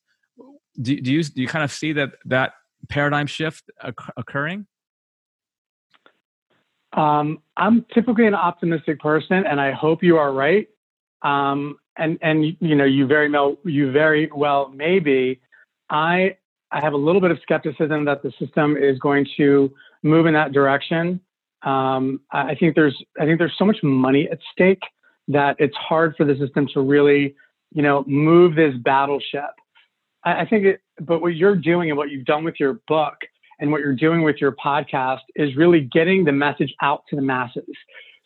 do, 0.81 0.99
do 0.99 1.11
you 1.11 1.23
do 1.23 1.41
you 1.41 1.47
kind 1.47 1.63
of 1.63 1.71
see 1.71 1.93
that 1.93 2.11
that 2.25 2.53
paradigm 2.89 3.27
shift 3.27 3.69
occurring? 4.15 4.67
Um, 6.93 7.39
I'm 7.57 7.85
typically 7.93 8.27
an 8.27 8.35
optimistic 8.35 8.99
person, 8.99 9.45
and 9.45 9.59
I 9.59 9.71
hope 9.71 10.03
you 10.03 10.17
are 10.17 10.31
right. 10.31 10.67
Um, 11.23 11.77
and 11.97 12.17
and 12.21 12.45
you 12.59 12.75
know 12.75 12.85
you 12.85 13.07
very 13.07 13.29
well 13.29 13.57
you 13.63 13.91
very 13.91 14.29
well 14.33 14.69
may 14.69 14.99
be. 14.99 15.41
I 15.89 16.37
I 16.71 16.81
have 16.81 16.93
a 16.93 16.97
little 16.97 17.21
bit 17.21 17.31
of 17.31 17.39
skepticism 17.41 18.05
that 18.05 18.21
the 18.23 18.31
system 18.39 18.77
is 18.77 18.99
going 18.99 19.25
to 19.37 19.73
move 20.03 20.25
in 20.25 20.33
that 20.33 20.51
direction. 20.51 21.19
Um, 21.63 22.21
I 22.31 22.55
think 22.55 22.75
there's 22.75 22.95
I 23.19 23.25
think 23.25 23.39
there's 23.39 23.55
so 23.57 23.65
much 23.65 23.77
money 23.83 24.27
at 24.31 24.39
stake 24.51 24.81
that 25.27 25.55
it's 25.59 25.75
hard 25.75 26.15
for 26.15 26.25
the 26.25 26.35
system 26.37 26.67
to 26.73 26.81
really 26.81 27.35
you 27.71 27.81
know 27.81 28.03
move 28.07 28.55
this 28.55 28.73
battleship 28.83 29.51
I, 30.27 30.45
think 30.45 30.65
it, 30.65 30.81
but 30.99 31.21
what 31.21 31.35
you're 31.35 31.55
doing 31.55 31.89
and 31.89 31.97
what 31.97 32.09
you've 32.09 32.25
done 32.25 32.43
with 32.43 32.55
your 32.59 32.81
book 32.87 33.15
and 33.59 33.71
what 33.71 33.81
you're 33.81 33.95
doing 33.95 34.23
with 34.23 34.37
your 34.39 34.53
podcast 34.53 35.21
is 35.35 35.55
really 35.55 35.81
getting 35.91 36.25
the 36.25 36.31
message 36.31 36.73
out 36.81 37.03
to 37.09 37.15
the 37.15 37.21
masses. 37.21 37.63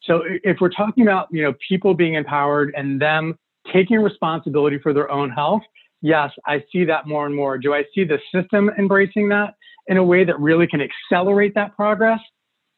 So 0.03 0.23
if 0.43 0.57
we're 0.59 0.71
talking 0.71 1.03
about, 1.03 1.27
you 1.31 1.43
know, 1.43 1.53
people 1.67 1.93
being 1.93 2.15
empowered 2.15 2.73
and 2.75 2.99
them 2.99 3.37
taking 3.71 3.99
responsibility 3.99 4.79
for 4.79 4.93
their 4.93 5.11
own 5.11 5.29
health, 5.29 5.61
yes, 6.01 6.31
I 6.47 6.63
see 6.71 6.85
that 6.85 7.07
more 7.07 7.27
and 7.27 7.35
more. 7.35 7.57
Do 7.57 7.73
I 7.73 7.83
see 7.93 8.03
the 8.03 8.17
system 8.33 8.71
embracing 8.79 9.29
that 9.29 9.53
in 9.87 9.97
a 9.97 10.03
way 10.03 10.23
that 10.25 10.39
really 10.39 10.67
can 10.67 10.81
accelerate 10.81 11.53
that 11.55 11.75
progress? 11.75 12.19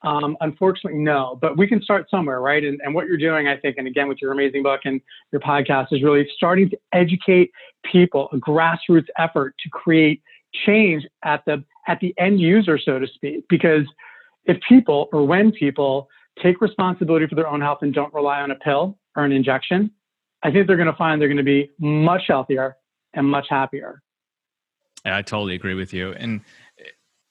Um, 0.03 0.35
unfortunately, 0.41 0.99
no, 0.99 1.37
but 1.41 1.57
we 1.57 1.65
can 1.65 1.81
start 1.81 2.09
somewhere, 2.09 2.41
right? 2.41 2.63
And, 2.63 2.79
and 2.83 2.93
what 2.93 3.07
you're 3.07 3.17
doing, 3.17 3.47
I 3.47 3.55
think, 3.55 3.77
and 3.77 3.87
again, 3.87 4.09
with 4.09 4.21
your 4.21 4.33
amazing 4.33 4.61
book 4.61 4.81
and 4.83 4.99
your 5.31 5.39
podcast, 5.39 5.87
is 5.91 6.03
really 6.03 6.27
starting 6.35 6.69
to 6.71 6.77
educate 6.91 7.51
people, 7.89 8.27
a 8.33 8.37
grassroots 8.37 9.07
effort 9.17 9.55
to 9.63 9.69
create 9.69 10.21
change 10.65 11.03
at 11.23 11.43
the 11.45 11.63
at 11.87 11.99
the 11.99 12.13
end 12.17 12.39
user, 12.39 12.77
so 12.77 12.99
to 12.99 13.07
speak. 13.07 13.45
Because 13.49 13.85
if 14.45 14.57
people 14.67 15.07
or 15.13 15.25
when 15.25 15.51
people 15.51 16.09
take 16.41 16.59
responsibility 16.61 17.27
for 17.27 17.35
their 17.35 17.47
own 17.47 17.61
health 17.61 17.79
and 17.81 17.93
don't 17.93 18.13
rely 18.13 18.41
on 18.41 18.51
a 18.51 18.55
pill 18.55 18.97
or 19.15 19.23
an 19.23 19.31
injection, 19.31 19.91
I 20.43 20.51
think 20.51 20.67
they're 20.67 20.77
going 20.77 20.91
to 20.91 20.97
find 20.97 21.21
they're 21.21 21.29
going 21.29 21.37
to 21.37 21.43
be 21.43 21.71
much 21.79 22.23
healthier 22.27 22.75
and 23.13 23.27
much 23.27 23.47
happier. 23.49 24.01
I 25.05 25.21
totally 25.21 25.55
agree 25.55 25.73
with 25.73 25.93
you. 25.93 26.13
And 26.13 26.41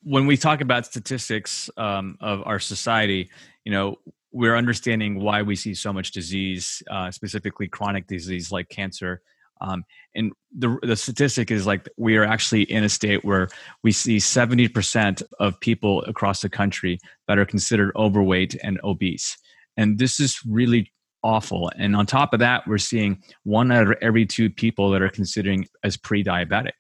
when 0.03 0.27
we 0.27 0.37
talk 0.37 0.61
about 0.61 0.87
statistics 0.87 1.71
um, 1.77 2.17
of 2.21 2.43
our 2.45 2.59
society, 2.59 3.31
you 3.65 3.73
know, 3.73 3.99
we're 4.33 4.57
understanding 4.57 5.21
why 5.21 5.43
we 5.43 5.57
see 5.57 5.75
so 5.75 5.93
much 5.93 6.11
disease, 6.13 6.83
uh, 6.91 7.11
specifically 7.11 7.69
chronic 7.69 8.07
disease 8.07 8.51
like 8.51 8.69
cancer, 8.69 9.23
Um, 9.63 9.85
and 10.15 10.33
the, 10.57 10.77
the 10.83 10.97
statistic 10.97 11.51
is 11.51 11.67
like 11.67 11.89
we 11.97 12.17
are 12.17 12.25
actually 12.25 12.63
in 12.63 12.85
a 12.85 12.89
state 12.89 13.25
where 13.25 13.49
we 13.83 13.93
see 13.93 14.17
70% 14.19 15.23
of 15.39 15.61
people 15.61 16.03
across 16.05 16.43
the 16.43 16.49
country 16.49 16.99
that 17.29 17.39
are 17.39 17.47
considered 17.47 17.93
overweight 17.95 18.57
and 18.63 18.81
obese. 18.83 19.39
And 19.77 19.99
this 19.99 20.19
is 20.19 20.41
really 20.47 20.93
awful. 21.23 21.71
And 21.77 21.95
on 21.95 22.07
top 22.07 22.33
of 22.35 22.41
that, 22.41 22.67
we're 22.67 22.79
seeing 22.79 23.23
one 23.45 23.71
out 23.71 23.87
of 23.87 23.97
every 24.03 24.27
two 24.27 24.51
people 24.51 24.91
that 24.91 25.03
are 25.03 25.09
considering 25.09 25.69
as 25.85 25.97
pre 25.97 26.25
diabetic. 26.25 26.73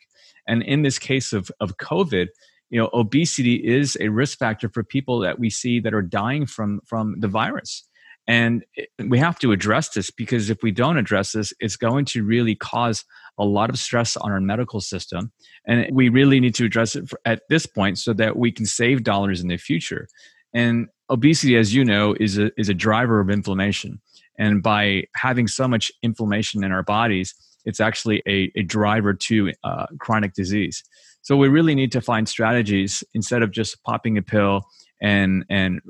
And 0.48 0.62
in 0.64 0.82
this 0.82 0.98
case 0.98 1.32
of, 1.32 1.50
of 1.60 1.76
COVID, 1.76 2.26
you 2.72 2.80
know, 2.80 2.88
obesity 2.94 3.56
is 3.56 3.98
a 4.00 4.08
risk 4.08 4.38
factor 4.38 4.68
for 4.70 4.82
people 4.82 5.20
that 5.20 5.38
we 5.38 5.50
see 5.50 5.78
that 5.80 5.92
are 5.92 6.00
dying 6.02 6.46
from, 6.46 6.80
from 6.86 7.20
the 7.20 7.28
virus. 7.28 7.86
And 8.26 8.64
we 8.98 9.18
have 9.18 9.38
to 9.40 9.52
address 9.52 9.90
this 9.90 10.10
because 10.10 10.48
if 10.48 10.62
we 10.62 10.70
don't 10.70 10.96
address 10.96 11.32
this, 11.32 11.52
it's 11.60 11.76
going 11.76 12.06
to 12.06 12.24
really 12.24 12.54
cause 12.54 13.04
a 13.38 13.44
lot 13.44 13.68
of 13.68 13.78
stress 13.78 14.16
on 14.16 14.32
our 14.32 14.40
medical 14.40 14.80
system. 14.80 15.32
And 15.66 15.94
we 15.94 16.08
really 16.08 16.40
need 16.40 16.54
to 16.54 16.64
address 16.64 16.96
it 16.96 17.10
at 17.26 17.42
this 17.50 17.66
point 17.66 17.98
so 17.98 18.14
that 18.14 18.38
we 18.38 18.50
can 18.50 18.64
save 18.64 19.04
dollars 19.04 19.42
in 19.42 19.48
the 19.48 19.58
future. 19.58 20.08
And 20.54 20.86
obesity, 21.10 21.56
as 21.56 21.74
you 21.74 21.84
know, 21.84 22.14
is 22.18 22.38
a, 22.38 22.50
is 22.58 22.70
a 22.70 22.74
driver 22.74 23.20
of 23.20 23.28
inflammation. 23.28 24.00
And 24.38 24.62
by 24.62 25.04
having 25.14 25.46
so 25.46 25.68
much 25.68 25.92
inflammation 26.02 26.64
in 26.64 26.72
our 26.72 26.82
bodies, 26.82 27.34
it's 27.66 27.80
actually 27.80 28.22
a, 28.26 28.50
a 28.56 28.62
driver 28.62 29.12
to 29.12 29.52
uh, 29.62 29.86
chronic 29.98 30.32
disease. 30.32 30.82
So 31.22 31.36
we 31.36 31.48
really 31.48 31.74
need 31.74 31.92
to 31.92 32.00
find 32.00 32.28
strategies 32.28 33.02
instead 33.14 33.42
of 33.42 33.50
just 33.50 33.82
popping 33.84 34.18
a 34.18 34.22
pill 34.22 34.62
and 35.00 35.44
and 35.48 35.80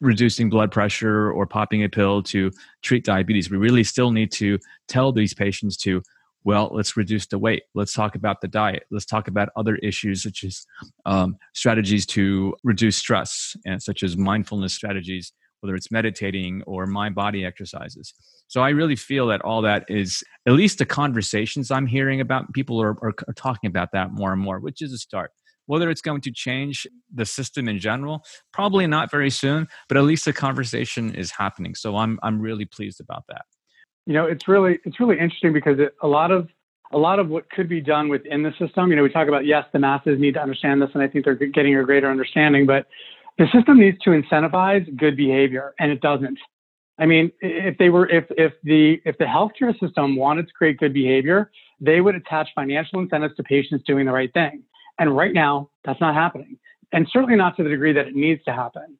reducing 0.00 0.50
blood 0.50 0.72
pressure 0.72 1.30
or 1.30 1.46
popping 1.46 1.84
a 1.84 1.88
pill 1.88 2.22
to 2.24 2.50
treat 2.82 3.04
diabetes. 3.04 3.50
We 3.50 3.56
really 3.56 3.84
still 3.84 4.10
need 4.10 4.32
to 4.32 4.58
tell 4.88 5.12
these 5.12 5.32
patients 5.32 5.76
to, 5.78 6.02
well, 6.42 6.70
let's 6.72 6.96
reduce 6.96 7.26
the 7.26 7.38
weight. 7.38 7.62
Let's 7.74 7.92
talk 7.92 8.16
about 8.16 8.40
the 8.40 8.48
diet. 8.48 8.82
Let's 8.90 9.06
talk 9.06 9.28
about 9.28 9.50
other 9.54 9.76
issues 9.76 10.24
such 10.24 10.42
as 10.42 10.66
um, 11.06 11.36
strategies 11.54 12.04
to 12.06 12.54
reduce 12.64 12.96
stress, 12.96 13.56
and 13.64 13.80
such 13.80 14.02
as 14.02 14.16
mindfulness 14.16 14.74
strategies, 14.74 15.32
whether 15.62 15.74
it's 15.76 15.90
meditating 15.90 16.62
or 16.66 16.86
mind 16.86 17.14
body 17.14 17.44
exercises. 17.44 18.12
So 18.48 18.60
I 18.60 18.70
really 18.70 18.96
feel 18.96 19.28
that 19.28 19.40
all 19.42 19.62
that 19.62 19.84
is 19.88 20.22
at 20.46 20.52
least 20.52 20.78
the 20.78 20.84
conversations 20.84 21.70
I'm 21.70 21.86
hearing 21.86 22.20
about. 22.20 22.52
People 22.52 22.82
are, 22.82 22.96
are, 23.02 23.14
are 23.26 23.34
talking 23.34 23.68
about 23.68 23.90
that 23.92 24.12
more 24.12 24.32
and 24.32 24.42
more, 24.42 24.58
which 24.58 24.82
is 24.82 24.92
a 24.92 24.98
start. 24.98 25.30
Whether 25.66 25.88
it's 25.88 26.02
going 26.02 26.20
to 26.22 26.32
change 26.32 26.86
the 27.14 27.24
system 27.24 27.68
in 27.68 27.78
general, 27.78 28.24
probably 28.52 28.86
not 28.88 29.10
very 29.10 29.30
soon, 29.30 29.68
but 29.88 29.96
at 29.96 30.02
least 30.02 30.24
the 30.24 30.32
conversation 30.32 31.14
is 31.14 31.30
happening. 31.30 31.76
So 31.76 31.96
I'm 31.96 32.18
I'm 32.24 32.40
really 32.40 32.64
pleased 32.64 33.00
about 33.00 33.22
that. 33.28 33.42
You 34.04 34.14
know, 34.14 34.26
it's 34.26 34.48
really 34.48 34.80
it's 34.84 34.98
really 34.98 35.18
interesting 35.20 35.52
because 35.52 35.78
it, 35.78 35.94
a 36.02 36.08
lot 36.08 36.32
of 36.32 36.48
a 36.92 36.98
lot 36.98 37.20
of 37.20 37.28
what 37.28 37.48
could 37.50 37.68
be 37.68 37.80
done 37.80 38.08
within 38.08 38.42
the 38.42 38.52
system. 38.58 38.90
You 38.90 38.96
know, 38.96 39.04
we 39.04 39.08
talk 39.08 39.28
about 39.28 39.46
yes, 39.46 39.64
the 39.72 39.78
masses 39.78 40.18
need 40.18 40.34
to 40.34 40.42
understand 40.42 40.82
this, 40.82 40.90
and 40.94 41.02
I 41.02 41.06
think 41.06 41.24
they're 41.24 41.36
getting 41.36 41.76
a 41.76 41.84
greater 41.84 42.10
understanding. 42.10 42.66
But 42.66 42.86
the 43.38 43.46
system 43.52 43.78
needs 43.78 43.98
to 44.00 44.10
incentivize 44.10 44.84
good 44.96 45.16
behavior, 45.16 45.74
and 45.78 45.90
it 45.90 46.00
doesn't. 46.00 46.38
I 46.98 47.06
mean, 47.06 47.32
if 47.40 47.78
they 47.78 47.88
were, 47.88 48.08
if 48.08 48.24
if 48.30 48.52
the 48.62 49.00
if 49.04 49.16
the 49.18 49.24
healthcare 49.24 49.78
system 49.80 50.16
wanted 50.16 50.46
to 50.48 50.52
create 50.52 50.78
good 50.78 50.92
behavior, 50.92 51.50
they 51.80 52.00
would 52.00 52.14
attach 52.14 52.48
financial 52.54 53.00
incentives 53.00 53.34
to 53.36 53.42
patients 53.42 53.84
doing 53.86 54.06
the 54.06 54.12
right 54.12 54.32
thing. 54.32 54.62
And 54.98 55.16
right 55.16 55.32
now, 55.32 55.70
that's 55.84 56.00
not 56.00 56.14
happening, 56.14 56.58
and 56.92 57.06
certainly 57.10 57.36
not 57.36 57.56
to 57.56 57.64
the 57.64 57.70
degree 57.70 57.92
that 57.92 58.06
it 58.06 58.14
needs 58.14 58.44
to 58.44 58.52
happen. 58.52 58.98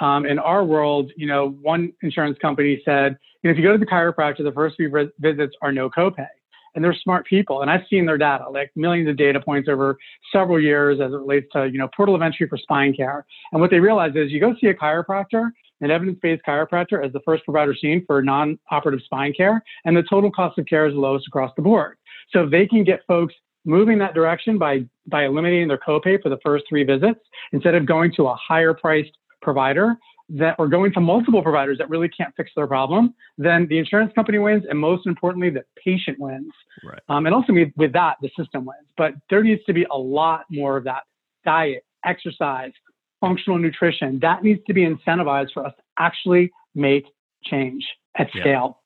Um, 0.00 0.26
in 0.26 0.38
our 0.40 0.64
world, 0.64 1.12
you 1.16 1.26
know, 1.26 1.50
one 1.62 1.92
insurance 2.02 2.36
company 2.38 2.82
said, 2.84 3.16
you 3.42 3.48
know, 3.48 3.52
if 3.52 3.58
you 3.58 3.62
go 3.62 3.72
to 3.72 3.78
the 3.78 3.86
chiropractor, 3.86 4.42
the 4.42 4.50
first 4.50 4.76
few 4.76 4.90
visits 5.20 5.54
are 5.62 5.70
no 5.70 5.88
copay. 5.88 6.26
And 6.74 6.82
they're 6.82 6.96
smart 7.02 7.26
people. 7.26 7.62
And 7.62 7.70
I've 7.70 7.82
seen 7.88 8.06
their 8.06 8.18
data, 8.18 8.48
like 8.50 8.70
millions 8.74 9.08
of 9.08 9.16
data 9.16 9.40
points 9.40 9.68
over 9.68 9.96
several 10.32 10.60
years 10.60 11.00
as 11.00 11.12
it 11.12 11.16
relates 11.16 11.46
to, 11.52 11.68
you 11.68 11.78
know, 11.78 11.88
portal 11.96 12.14
of 12.14 12.22
entry 12.22 12.48
for 12.48 12.56
spine 12.56 12.94
care. 12.94 13.24
And 13.52 13.60
what 13.60 13.70
they 13.70 13.80
realize 13.80 14.12
is 14.16 14.30
you 14.30 14.40
go 14.40 14.54
see 14.60 14.66
a 14.66 14.74
chiropractor, 14.74 15.50
an 15.80 15.90
evidence-based 15.90 16.42
chiropractor 16.46 17.04
as 17.04 17.12
the 17.12 17.20
first 17.24 17.44
provider 17.44 17.74
seen 17.80 18.04
for 18.06 18.22
non-operative 18.22 19.02
spine 19.04 19.32
care, 19.32 19.62
and 19.84 19.96
the 19.96 20.04
total 20.08 20.30
cost 20.30 20.58
of 20.58 20.66
care 20.66 20.86
is 20.86 20.94
the 20.94 21.00
lowest 21.00 21.26
across 21.28 21.52
the 21.56 21.62
board. 21.62 21.96
So 22.30 22.44
if 22.44 22.50
they 22.50 22.66
can 22.66 22.84
get 22.84 23.00
folks 23.06 23.34
moving 23.64 23.98
that 23.98 24.14
direction 24.14 24.58
by 24.58 24.84
by 25.06 25.24
eliminating 25.24 25.68
their 25.68 25.78
copay 25.78 26.20
for 26.22 26.28
the 26.28 26.38
first 26.42 26.64
three 26.68 26.84
visits 26.84 27.20
instead 27.52 27.74
of 27.74 27.86
going 27.86 28.12
to 28.16 28.26
a 28.26 28.34
higher 28.36 28.74
priced 28.74 29.12
provider 29.42 29.96
that 30.30 30.56
are 30.58 30.68
going 30.68 30.92
to 30.92 31.00
multiple 31.00 31.42
providers 31.42 31.78
that 31.78 31.90
really 31.90 32.08
can't 32.08 32.34
fix 32.36 32.50
their 32.56 32.66
problem, 32.66 33.14
then 33.36 33.66
the 33.68 33.78
insurance 33.78 34.12
company 34.14 34.38
wins, 34.38 34.64
and 34.68 34.78
most 34.78 35.06
importantly, 35.06 35.50
the 35.50 35.64
patient 35.82 36.18
wins. 36.18 36.52
Right. 36.82 37.00
Um, 37.08 37.26
and 37.26 37.34
also 37.34 37.52
with 37.76 37.92
that, 37.92 38.16
the 38.22 38.30
system 38.36 38.64
wins. 38.64 38.88
But 38.96 39.14
there 39.28 39.42
needs 39.42 39.62
to 39.64 39.72
be 39.72 39.86
a 39.90 39.98
lot 39.98 40.44
more 40.50 40.76
of 40.76 40.84
that 40.84 41.02
diet, 41.44 41.84
exercise, 42.04 42.72
functional 43.20 43.58
nutrition. 43.58 44.18
That 44.20 44.42
needs 44.42 44.60
to 44.66 44.74
be 44.74 44.82
incentivized 44.82 45.52
for 45.52 45.66
us 45.66 45.72
to 45.76 45.82
actually 45.98 46.52
make 46.74 47.04
change 47.44 47.86
at 48.16 48.28
yeah. 48.34 48.42
scale. 48.42 48.80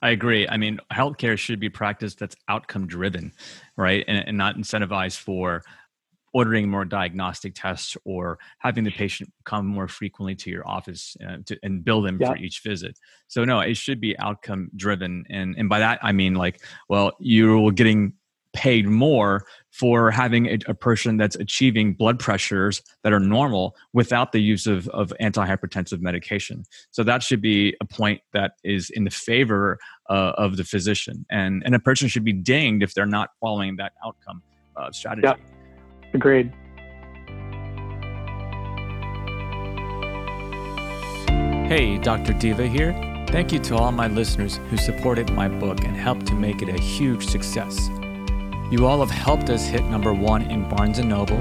I 0.00 0.10
agree. 0.10 0.46
I 0.48 0.56
mean, 0.56 0.78
healthcare 0.92 1.36
should 1.38 1.58
be 1.58 1.68
practice 1.68 2.14
that's 2.14 2.36
outcome 2.48 2.86
driven, 2.86 3.32
right? 3.76 4.04
And, 4.06 4.28
and 4.28 4.38
not 4.38 4.56
incentivized 4.56 5.18
for 5.18 5.62
ordering 6.32 6.68
more 6.68 6.84
diagnostic 6.84 7.54
tests 7.54 7.96
or 8.04 8.38
having 8.58 8.84
the 8.84 8.90
patient 8.90 9.32
come 9.44 9.66
more 9.66 9.88
frequently 9.88 10.34
to 10.34 10.50
your 10.50 10.66
office 10.68 11.16
uh, 11.26 11.38
to, 11.46 11.58
and 11.62 11.84
bill 11.84 12.02
them 12.02 12.18
yeah. 12.20 12.30
for 12.30 12.36
each 12.36 12.60
visit. 12.62 12.98
So 13.28 13.44
no, 13.44 13.60
it 13.60 13.76
should 13.76 14.00
be 14.00 14.18
outcome 14.18 14.70
driven. 14.76 15.24
And, 15.30 15.54
and 15.56 15.68
by 15.68 15.78
that, 15.80 15.98
I 16.02 16.12
mean 16.12 16.34
like, 16.34 16.62
well, 16.88 17.12
you're 17.18 17.72
getting 17.72 18.14
paid 18.52 18.88
more 18.88 19.44
for 19.70 20.10
having 20.10 20.46
a, 20.46 20.58
a, 20.66 20.74
person 20.74 21.16
that's 21.16 21.36
achieving 21.36 21.92
blood 21.92 22.18
pressures 22.18 22.82
that 23.04 23.12
are 23.12 23.20
normal 23.20 23.76
without 23.92 24.32
the 24.32 24.40
use 24.40 24.66
of, 24.66 24.88
of 24.88 25.12
antihypertensive 25.20 26.00
medication. 26.00 26.64
So 26.90 27.04
that 27.04 27.22
should 27.22 27.40
be 27.40 27.76
a 27.80 27.84
point 27.84 28.20
that 28.32 28.52
is 28.64 28.90
in 28.90 29.04
the 29.04 29.10
favor 29.10 29.78
uh, 30.08 30.32
of 30.36 30.56
the 30.56 30.64
physician. 30.64 31.26
And, 31.30 31.62
and 31.64 31.74
a 31.74 31.78
person 31.78 32.08
should 32.08 32.24
be 32.24 32.32
dinged 32.32 32.82
if 32.82 32.94
they're 32.94 33.06
not 33.06 33.30
following 33.40 33.76
that 33.76 33.92
outcome 34.04 34.42
uh, 34.76 34.90
strategy. 34.92 35.28
Agreed. 36.18 36.52
Hey, 41.68 41.98
Dr. 41.98 42.32
Diva 42.32 42.66
here. 42.66 42.92
Thank 43.28 43.52
you 43.52 43.58
to 43.60 43.76
all 43.76 43.92
my 43.92 44.08
listeners 44.08 44.58
who 44.68 44.76
supported 44.78 45.30
my 45.32 45.48
book 45.48 45.84
and 45.84 45.94
helped 45.94 46.26
to 46.26 46.34
make 46.34 46.62
it 46.62 46.68
a 46.68 46.80
huge 46.80 47.26
success. 47.26 47.88
You 48.70 48.86
all 48.86 49.00
have 49.00 49.10
helped 49.10 49.48
us 49.50 49.66
hit 49.66 49.84
number 49.84 50.12
one 50.12 50.42
in 50.42 50.68
Barnes 50.68 50.98
& 50.98 51.04
Noble, 51.04 51.40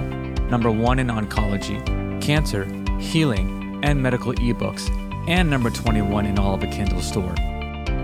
number 0.50 0.69
one 0.69 1.00
in 1.00 1.07
oncology, 1.07 1.79
cancer, 2.22 2.65
healing, 3.00 3.79
and 3.84 4.01
medical 4.01 4.34
ebooks, 4.34 4.89
and 5.27 5.50
number 5.50 5.69
21 5.69 6.25
in 6.25 6.38
all 6.38 6.55
of 6.55 6.62
the 6.62 6.67
Kindle 6.67 7.01
store. 7.01 7.36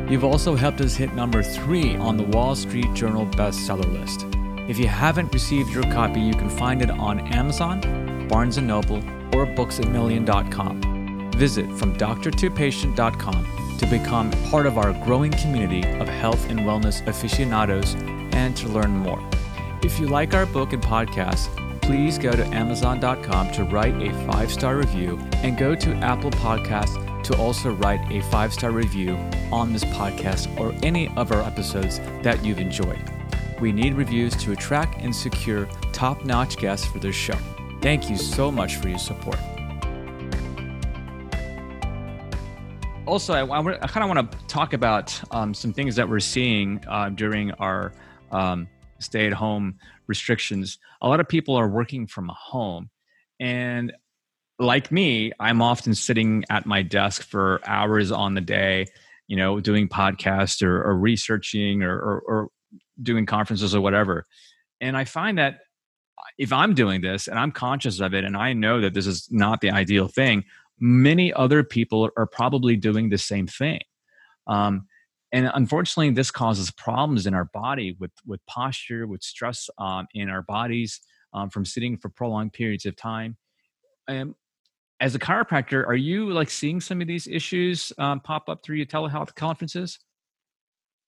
You've 0.10 0.24
also 0.24 0.56
helped 0.56 0.82
us 0.82 0.96
hit 0.96 1.14
number 1.14 1.44
three 1.44 1.96
on 1.98 2.18
the 2.18 2.24
Wall 2.24 2.56
Street 2.56 2.94
Journal 2.94 3.26
bestseller 3.28 3.92
list. 3.92 4.33
If 4.68 4.80
you 4.80 4.88
haven't 4.88 5.34
received 5.34 5.72
your 5.72 5.84
copy, 5.84 6.22
you 6.22 6.34
can 6.34 6.50
find 6.50 6.82
it 6.82 6.90
on 6.90 7.20
Amazon, 7.34 8.28
Barnes 8.30 8.58
& 8.58 8.62
Noble, 8.62 8.98
or 9.36 9.46
booksamillion.com. 9.46 11.32
Visit 11.34 11.70
from 11.74 11.96
doctor2patient.com 11.98 13.78
to 13.78 13.86
become 13.88 14.32
part 14.50 14.66
of 14.66 14.78
our 14.78 14.94
growing 15.04 15.32
community 15.34 15.84
of 16.00 16.08
health 16.08 16.50
and 16.50 16.62
wellness 16.62 17.06
aficionados 17.08 17.96
and 18.34 18.56
to 18.56 18.70
learn 18.70 18.92
more. 18.92 19.22
If 19.84 20.00
you 20.00 20.08
like 20.08 20.34
our 20.34 20.46
book 20.46 20.72
and 20.72 20.82
podcast, 20.82 21.50
please 21.82 22.18
go 22.18 22.32
to 22.32 22.46
Amazon.com 22.46 23.52
to 23.52 23.66
write 23.66 24.02
a 24.02 24.14
five 24.32 24.50
star 24.50 24.78
review 24.78 25.20
and 25.44 25.58
go 25.58 25.76
to 25.76 25.94
Apple 25.96 26.32
Podcasts 26.32 27.24
to 27.24 27.38
also 27.38 27.74
write 27.74 28.00
a 28.10 28.22
five 28.30 28.54
star 28.54 28.72
review 28.72 29.18
on 29.52 29.74
this 29.74 29.84
podcast 29.84 30.58
or 30.58 30.74
any 30.84 31.10
of 31.18 31.34
our 31.34 31.42
episodes 31.42 32.00
that 32.22 32.46
you've 32.46 32.60
enjoyed. 32.60 33.23
We 33.60 33.72
need 33.72 33.94
reviews 33.94 34.36
to 34.38 34.52
attract 34.52 35.02
and 35.02 35.16
secure 35.16 35.68
top 35.92 36.26
notch 36.26 36.58
guests 36.58 36.86
for 36.86 37.00
this 37.00 37.16
show. 37.16 37.38
Thank 37.82 38.10
you 38.10 38.18
so 38.18 38.52
much 38.52 38.78
for 38.78 38.90
your 38.90 39.00
support. 39.00 39.40
Also, 43.06 43.34
I, 43.34 43.46
I, 43.46 43.60
I 43.60 43.88
kind 43.88 44.04
of 44.04 44.16
want 44.16 44.32
to 44.32 44.38
talk 44.48 44.74
about 44.74 45.20
um, 45.32 45.54
some 45.54 45.74
things 45.74 45.96
that 45.96 46.08
we're 46.08 46.20
seeing 46.20 46.84
uh, 46.88 47.10
during 47.10 47.52
our 47.54 47.94
um, 48.32 48.68
stay 49.00 49.28
at 49.28 49.34
home 49.34 49.78
restrictions, 50.08 50.80
a 51.02 51.08
lot 51.08 51.20
of 51.20 51.28
people 51.28 51.56
are 51.56 51.68
working 51.68 52.08
from 52.08 52.32
home. 52.34 52.90
And 53.40 53.94
like 54.60 54.92
me, 54.92 55.32
I'm 55.40 55.62
often 55.62 55.94
sitting 55.94 56.44
at 56.50 56.66
my 56.66 56.82
desk 56.82 57.24
for 57.24 57.62
hours 57.66 58.12
on 58.12 58.34
the 58.34 58.42
day, 58.42 58.88
you 59.28 59.38
know, 59.38 59.60
doing 59.60 59.88
podcasts 59.88 60.62
or, 60.62 60.84
or 60.84 60.96
researching 60.96 61.84
or, 61.84 61.96
or, 61.96 62.20
or 62.28 62.50
doing 63.04 63.26
conferences 63.26 63.76
or 63.76 63.82
whatever. 63.82 64.26
And 64.82 64.98
I 64.98 65.06
find 65.06 65.38
that 65.38 65.60
if 66.38 66.54
I'm 66.54 66.74
doing 66.74 67.02
this 67.02 67.28
and 67.28 67.38
I'm 67.38 67.52
conscious 67.52 68.00
of 68.00 68.14
it 68.14 68.24
and 68.24 68.36
I 68.38 68.54
know 68.54 68.82
that 68.82 68.94
this 68.94 69.08
is 69.08 69.28
not 69.32 69.62
the 69.62 69.72
ideal 69.72 70.08
thing, 70.08 70.44
many 70.80 71.34
other 71.34 71.64
people 71.64 72.10
are 72.18 72.26
probably 72.26 72.76
doing 72.76 73.10
the 73.10 73.18
same 73.18 73.48
thing. 73.48 73.82
Um, 74.48 74.88
and 75.32 75.50
unfortunately, 75.54 76.12
this 76.12 76.30
causes 76.30 76.70
problems 76.70 77.26
in 77.26 77.34
our 77.34 77.46
body 77.46 77.96
with 78.00 78.12
with 78.26 78.46
posture, 78.46 79.08
with 79.08 79.24
stress 79.24 79.68
um, 79.80 80.06
in 80.14 80.30
our 80.30 80.44
bodies 80.44 81.02
um, 81.34 81.50
from 81.50 81.66
sitting 81.66 81.98
for 81.98 82.10
prolonged 82.10 82.54
periods 82.54 82.86
of 82.86 82.96
time. 82.96 83.38
Um, 84.08 84.36
as 85.00 85.16
a 85.16 85.20
chiropractor, 85.20 85.88
are 85.88 85.96
you 85.96 86.30
like 86.32 86.50
seeing 86.50 86.80
some 86.80 87.02
of 87.02 87.08
these 87.08 87.28
issues 87.28 87.92
um, 87.98 88.20
pop 88.20 88.48
up 88.48 88.64
through 88.64 88.78
your 88.78 88.86
telehealth 88.86 89.34
conferences? 89.34 90.00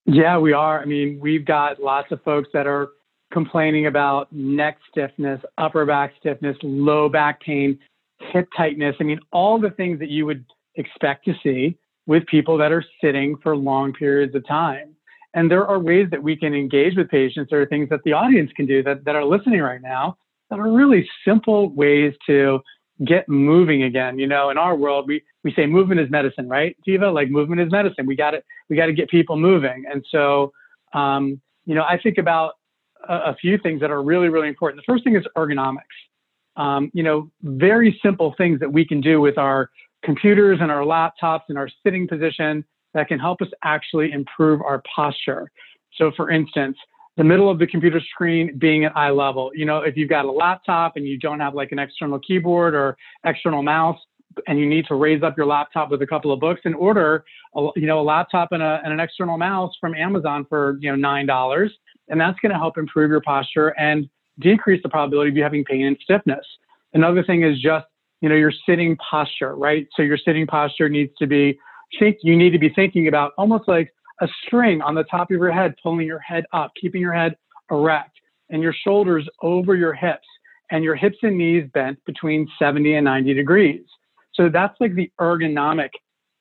Yeah, 0.05 0.37
we 0.37 0.53
are. 0.53 0.81
I 0.81 0.85
mean, 0.85 1.19
we've 1.19 1.45
got 1.45 1.81
lots 1.81 2.11
of 2.11 2.21
folks 2.23 2.49
that 2.53 2.67
are 2.67 2.89
complaining 3.31 3.87
about 3.87 4.31
neck 4.31 4.77
stiffness, 4.89 5.41
upper 5.57 5.85
back 5.85 6.13
stiffness, 6.19 6.55
low 6.61 7.09
back 7.09 7.41
pain, 7.41 7.79
hip 8.19 8.47
tightness. 8.55 8.95
I 8.99 9.03
mean, 9.03 9.19
all 9.31 9.59
the 9.59 9.71
things 9.71 9.99
that 9.99 10.09
you 10.09 10.25
would 10.25 10.45
expect 10.75 11.25
to 11.25 11.33
see 11.41 11.77
with 12.05 12.25
people 12.27 12.57
that 12.57 12.71
are 12.71 12.83
sitting 13.01 13.35
for 13.41 13.57
long 13.57 13.93
periods 13.93 14.35
of 14.35 14.47
time. 14.47 14.95
And 15.33 15.49
there 15.49 15.67
are 15.67 15.79
ways 15.79 16.07
that 16.11 16.21
we 16.21 16.35
can 16.35 16.53
engage 16.53 16.95
with 16.95 17.09
patients. 17.09 17.49
There 17.49 17.61
are 17.61 17.65
things 17.65 17.89
that 17.89 18.01
the 18.05 18.13
audience 18.13 18.51
can 18.55 18.67
do 18.67 18.83
that, 18.83 19.03
that 19.05 19.15
are 19.15 19.25
listening 19.25 19.61
right 19.61 19.81
now 19.81 20.17
that 20.49 20.59
are 20.59 20.71
really 20.71 21.09
simple 21.25 21.69
ways 21.73 22.13
to 22.27 22.59
get 23.03 23.27
moving 23.27 23.83
again. 23.83 24.17
You 24.17 24.27
know, 24.27 24.49
in 24.49 24.57
our 24.57 24.75
world, 24.75 25.07
we, 25.07 25.23
we 25.43 25.53
say 25.53 25.65
movement 25.65 25.99
is 25.99 26.09
medicine, 26.09 26.47
right? 26.47 26.77
Diva, 26.85 27.09
like 27.09 27.29
movement 27.29 27.61
is 27.61 27.71
medicine. 27.71 28.05
We 28.05 28.15
got 28.15 28.31
to, 28.31 28.43
we 28.69 28.75
got 28.75 28.85
to 28.85 28.93
get 28.93 29.09
people 29.09 29.37
moving. 29.37 29.83
And 29.91 30.05
so, 30.09 30.53
um, 30.93 31.41
you 31.65 31.75
know, 31.75 31.83
I 31.83 31.99
think 32.01 32.17
about 32.17 32.53
a, 33.07 33.13
a, 33.13 33.35
few 33.35 33.57
things 33.57 33.81
that 33.81 33.91
are 33.91 34.01
really, 34.01 34.29
really 34.29 34.47
important. 34.47 34.81
The 34.81 34.91
first 34.91 35.03
thing 35.03 35.15
is 35.15 35.23
ergonomics. 35.35 35.81
Um, 36.55 36.89
you 36.93 37.03
know, 37.03 37.29
very 37.41 37.99
simple 38.01 38.33
things 38.37 38.61
that 38.61 38.71
we 38.71 38.87
can 38.87 39.01
do 39.01 39.19
with 39.19 39.37
our 39.37 39.69
computers 40.03 40.59
and 40.61 40.71
our 40.71 40.83
laptops 40.83 41.41
and 41.49 41.57
our 41.57 41.67
sitting 41.83 42.07
position 42.07 42.63
that 42.93 43.09
can 43.09 43.19
help 43.19 43.41
us 43.41 43.49
actually 43.63 44.13
improve 44.13 44.61
our 44.61 44.81
posture. 44.95 45.51
So, 45.95 46.11
for 46.15 46.31
instance, 46.31 46.77
the 47.17 47.23
middle 47.23 47.49
of 47.49 47.59
the 47.59 47.67
computer 47.67 48.01
screen 48.11 48.57
being 48.57 48.85
at 48.85 48.95
eye 48.95 49.09
level. 49.09 49.51
You 49.53 49.65
know, 49.65 49.79
if 49.79 49.95
you've 49.95 50.09
got 50.09 50.25
a 50.25 50.31
laptop 50.31 50.97
and 50.97 51.07
you 51.07 51.17
don't 51.17 51.39
have 51.39 51.53
like 51.53 51.71
an 51.71 51.79
external 51.79 52.19
keyboard 52.19 52.75
or 52.75 52.97
external 53.25 53.63
mouse, 53.63 53.97
and 54.47 54.59
you 54.59 54.67
need 54.67 54.85
to 54.87 54.95
raise 54.95 55.23
up 55.23 55.37
your 55.37 55.45
laptop 55.45 55.89
with 55.89 56.01
a 56.01 56.07
couple 56.07 56.29
of 56.33 56.41
books 56.41 56.59
and 56.65 56.75
order, 56.75 57.23
a, 57.55 57.69
you 57.77 57.87
know, 57.87 58.01
a 58.01 58.03
laptop 58.03 58.51
and, 58.51 58.61
a, 58.61 58.81
and 58.83 58.91
an 58.91 58.99
external 58.99 59.37
mouse 59.37 59.71
from 59.79 59.95
Amazon 59.95 60.45
for 60.49 60.77
you 60.81 60.89
know 60.89 60.95
nine 60.95 61.25
dollars, 61.25 61.71
and 62.09 62.19
that's 62.19 62.37
going 62.41 62.51
to 62.51 62.57
help 62.57 62.77
improve 62.77 63.09
your 63.09 63.21
posture 63.21 63.69
and 63.79 64.09
decrease 64.39 64.81
the 64.83 64.89
probability 64.89 65.29
of 65.29 65.37
you 65.37 65.43
having 65.43 65.63
pain 65.63 65.85
and 65.85 65.97
stiffness. 66.03 66.45
Another 66.93 67.23
thing 67.23 67.43
is 67.43 67.61
just 67.61 67.85
you 68.21 68.29
know, 68.29 68.35
your 68.35 68.53
sitting 68.67 68.97
posture, 68.97 69.55
right? 69.55 69.87
So 69.95 70.01
your 70.01 70.17
sitting 70.17 70.47
posture 70.47 70.89
needs 70.89 71.11
to 71.19 71.27
be 71.27 71.59
think 71.99 72.17
you 72.23 72.35
need 72.35 72.49
to 72.49 72.57
be 72.59 72.69
thinking 72.69 73.07
about 73.07 73.33
almost 73.37 73.67
like 73.67 73.93
a 74.21 74.27
string 74.45 74.81
on 74.81 74.95
the 74.95 75.03
top 75.05 75.29
of 75.29 75.37
your 75.37 75.51
head, 75.51 75.75
pulling 75.81 76.07
your 76.07 76.19
head 76.19 76.45
up, 76.53 76.71
keeping 76.79 77.01
your 77.01 77.13
head 77.13 77.35
erect, 77.71 78.11
and 78.49 78.61
your 78.61 78.73
shoulders 78.83 79.27
over 79.41 79.75
your 79.75 79.93
hips, 79.93 80.27
and 80.71 80.83
your 80.83 80.95
hips 80.95 81.17
and 81.23 81.37
knees 81.37 81.69
bent 81.73 82.03
between 82.05 82.47
70 82.59 82.95
and 82.95 83.05
90 83.05 83.33
degrees. 83.33 83.83
So 84.33 84.49
that's 84.49 84.75
like 84.79 84.95
the 84.95 85.11
ergonomic 85.19 85.89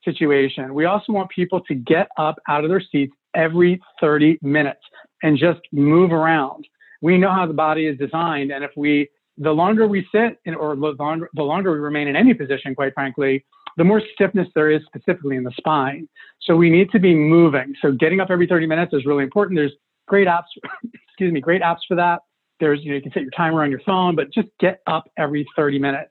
situation. 0.05 0.75
We 0.75 0.85
also 0.85 1.13
want 1.13 1.31
people 1.31 1.61
to 1.63 1.75
get 1.75 2.09
up 2.19 2.37
out 2.49 2.65
of 2.65 2.71
their 2.71 2.83
seats 2.93 3.15
every 3.35 3.81
30 4.01 4.39
minutes 4.43 4.81
and 5.23 5.39
just 5.39 5.61
move 5.73 6.13
around. 6.13 6.67
We 7.01 7.19
know 7.19 7.31
how 7.31 7.47
the 7.47 7.55
body 7.55 7.87
is 7.87 7.99
designed, 7.99 8.51
and 8.51 8.65
if 8.65 8.71
we 8.77 9.09
the 9.39 9.51
longer 9.51 9.87
we 9.87 10.07
sit 10.13 10.39
in, 10.45 10.55
or 10.55 10.77
the 10.77 10.95
longer, 10.99 11.29
the 11.35 11.43
longer 11.43 11.73
we 11.73 11.79
remain 11.79 12.09
in 12.09 12.17
any 12.17 12.35
position, 12.35 12.75
quite 12.75 12.95
frankly, 12.95 13.45
the 13.77 13.85
more 13.85 14.03
stiffness 14.15 14.49
there 14.55 14.71
is 14.71 14.83
specifically 14.87 15.37
in 15.37 15.45
the 15.45 15.53
spine. 15.57 16.09
So 16.43 16.57
we 16.57 16.71
need 16.71 16.91
to 16.93 16.99
be 16.99 17.15
moving. 17.15 17.75
So 17.81 17.93
getting 17.93 18.21
up 18.21 18.29
every 18.31 18.47
30 18.47 18.67
minutes 18.67 18.93
is 18.93 19.05
really 19.07 19.25
important. 19.25 19.59
There's 19.59 19.75
great 20.07 20.29
apps, 20.29 20.45
excuse 21.09 21.33
me, 21.33 21.41
great 21.41 21.63
apps 21.63 21.81
for 21.89 21.97
that. 21.97 22.21
There's, 22.61 22.81
you 22.83 22.91
know, 22.91 22.97
you 22.97 23.03
can 23.03 23.13
set 23.13 23.23
your 23.23 23.31
timer 23.33 23.63
on 23.63 23.71
your 23.71 23.81
phone, 23.81 24.15
but 24.15 24.33
just 24.33 24.49
get 24.61 24.81
up 24.87 25.11
every 25.19 25.47
30 25.57 25.79
minutes. 25.79 26.11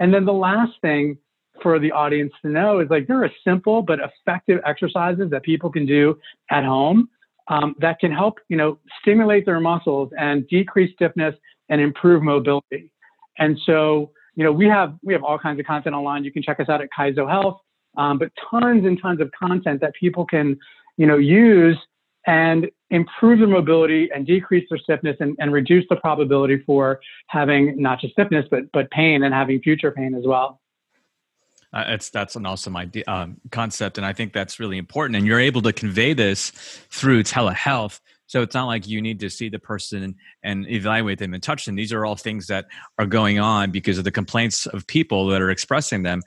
And 0.00 0.12
then 0.12 0.24
the 0.24 0.32
last 0.32 0.72
thing 0.82 1.16
for 1.62 1.78
the 1.78 1.92
audience 1.92 2.32
to 2.42 2.48
know 2.48 2.80
is 2.80 2.88
like 2.90 3.06
there 3.06 3.22
are 3.22 3.30
simple 3.44 3.80
but 3.80 4.00
effective 4.00 4.60
exercises 4.66 5.30
that 5.30 5.42
people 5.44 5.70
can 5.70 5.86
do 5.86 6.18
at 6.50 6.64
home 6.64 7.08
um, 7.48 7.74
that 7.80 8.00
can 8.00 8.12
help, 8.12 8.38
you 8.48 8.56
know, 8.56 8.78
stimulate 9.00 9.46
their 9.46 9.60
muscles 9.60 10.10
and 10.18 10.48
decrease 10.48 10.92
stiffness 10.94 11.34
and 11.68 11.80
improve 11.80 12.22
mobility. 12.22 12.90
And 13.38 13.58
so, 13.66 14.10
you 14.36 14.44
know, 14.44 14.52
we 14.52 14.66
have 14.66 14.94
we 15.02 15.12
have 15.12 15.22
all 15.22 15.38
kinds 15.38 15.60
of 15.60 15.66
content 15.66 15.94
online. 15.94 16.24
You 16.24 16.32
can 16.32 16.42
check 16.42 16.60
us 16.60 16.68
out 16.68 16.80
at 16.80 16.88
Kaizo 16.96 17.28
Health, 17.28 17.58
um, 17.96 18.18
but 18.18 18.30
tons 18.50 18.84
and 18.84 19.00
tons 19.00 19.20
of 19.20 19.30
content 19.38 19.80
that 19.80 19.94
people 19.94 20.24
can, 20.26 20.58
you 20.96 21.06
know, 21.06 21.18
use 21.18 21.78
and 22.26 22.70
improve 22.90 23.38
their 23.38 23.48
mobility 23.48 24.08
and 24.14 24.26
decrease 24.26 24.66
their 24.70 24.78
stiffness 24.78 25.16
and, 25.20 25.36
and 25.38 25.52
reduce 25.52 25.84
the 25.90 25.96
probability 25.96 26.62
for 26.64 27.00
having 27.28 27.80
not 27.80 28.00
just 28.00 28.12
stiffness 28.14 28.46
but 28.50 28.70
but 28.72 28.90
pain 28.90 29.22
and 29.24 29.34
having 29.34 29.60
future 29.60 29.90
pain 29.90 30.14
as 30.14 30.24
well. 30.26 30.60
Uh, 31.72 31.84
it's 31.88 32.08
that's 32.10 32.36
an 32.36 32.46
awesome 32.46 32.76
idea 32.76 33.02
um, 33.08 33.36
concept, 33.50 33.98
and 33.98 34.06
I 34.06 34.12
think 34.12 34.32
that's 34.32 34.60
really 34.60 34.78
important. 34.78 35.16
And 35.16 35.26
you're 35.26 35.40
able 35.40 35.60
to 35.62 35.72
convey 35.72 36.12
this 36.12 36.50
through 36.90 37.24
telehealth 37.24 38.00
so 38.26 38.42
it's 38.42 38.54
not 38.54 38.66
like 38.66 38.86
you 38.86 39.02
need 39.02 39.20
to 39.20 39.30
see 39.30 39.48
the 39.48 39.58
person 39.58 40.16
and 40.42 40.68
evaluate 40.68 41.18
them 41.18 41.34
and 41.34 41.42
touch 41.42 41.66
them. 41.66 41.74
These 41.74 41.92
are 41.92 42.06
all 42.06 42.16
things 42.16 42.46
that 42.46 42.66
are 42.98 43.06
going 43.06 43.38
on 43.38 43.70
because 43.70 43.98
of 43.98 44.04
the 44.04 44.10
complaints 44.10 44.66
of 44.66 44.86
people 44.86 45.26
that 45.28 45.42
are 45.42 45.50
expressing 45.50 46.02
them. 46.02 46.22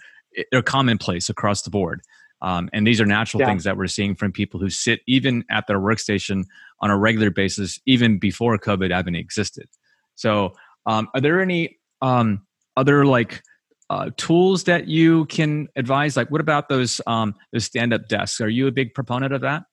They're 0.51 0.61
commonplace 0.61 1.29
across 1.29 1.63
the 1.63 1.69
board. 1.69 2.01
Um, 2.41 2.69
and 2.71 2.85
these 2.85 3.01
are 3.01 3.05
natural 3.05 3.41
yeah. 3.41 3.47
things 3.47 3.63
that 3.63 3.77
we're 3.77 3.87
seeing 3.87 4.15
from 4.15 4.31
people 4.31 4.59
who 4.59 4.69
sit 4.69 4.99
even 5.07 5.43
at 5.49 5.65
their 5.67 5.79
workstation 5.79 6.43
on 6.81 6.91
a 6.91 6.97
regular 6.97 7.31
basis, 7.31 7.79
even 7.87 8.19
before 8.19 8.57
COVID 8.59 8.97
even 8.97 9.15
existed. 9.15 9.67
So, 10.15 10.53
um, 10.85 11.09
are 11.15 11.21
there 11.21 11.41
any 11.41 11.79
um, 12.01 12.45
other 12.75 13.05
like 13.05 13.41
uh, 13.89 14.11
tools 14.17 14.65
that 14.65 14.87
you 14.87 15.25
can 15.25 15.67
advise? 15.75 16.15
Like, 16.15 16.29
what 16.29 16.41
about 16.41 16.69
those 16.69 17.01
um, 17.07 17.33
those 17.51 17.65
stand 17.65 17.91
up 17.91 18.07
desks? 18.07 18.39
Are 18.39 18.49
you 18.49 18.67
a 18.67 18.71
big 18.71 18.93
proponent 18.93 19.33
of 19.33 19.41
that? 19.41 19.63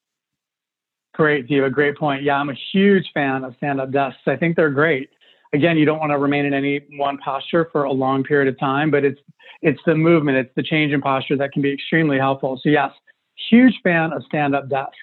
Great, 1.14 1.46
Diva. 1.46 1.70
Great 1.70 1.96
point. 1.96 2.24
Yeah, 2.24 2.36
I'm 2.36 2.50
a 2.50 2.56
huge 2.72 3.08
fan 3.14 3.44
of 3.44 3.54
stand 3.56 3.80
up 3.80 3.92
desks. 3.92 4.20
I 4.26 4.36
think 4.36 4.56
they're 4.56 4.70
great. 4.70 5.10
Again, 5.52 5.76
you 5.76 5.84
don't 5.84 6.00
want 6.00 6.10
to 6.10 6.18
remain 6.18 6.44
in 6.44 6.52
any 6.52 6.80
one 6.96 7.18
posture 7.18 7.68
for 7.70 7.84
a 7.84 7.92
long 7.92 8.24
period 8.24 8.52
of 8.52 8.58
time, 8.58 8.90
but 8.90 9.04
it's 9.04 9.20
it's 9.62 9.80
the 9.86 9.94
movement, 9.94 10.36
it's 10.36 10.50
the 10.56 10.62
change 10.62 10.92
in 10.92 11.00
posture 11.00 11.36
that 11.36 11.52
can 11.52 11.62
be 11.62 11.72
extremely 11.72 12.18
helpful. 12.18 12.60
So 12.62 12.68
yes, 12.68 12.90
huge 13.48 13.74
fan 13.84 14.12
of 14.12 14.24
stand 14.24 14.56
up 14.56 14.68
desks. 14.68 14.96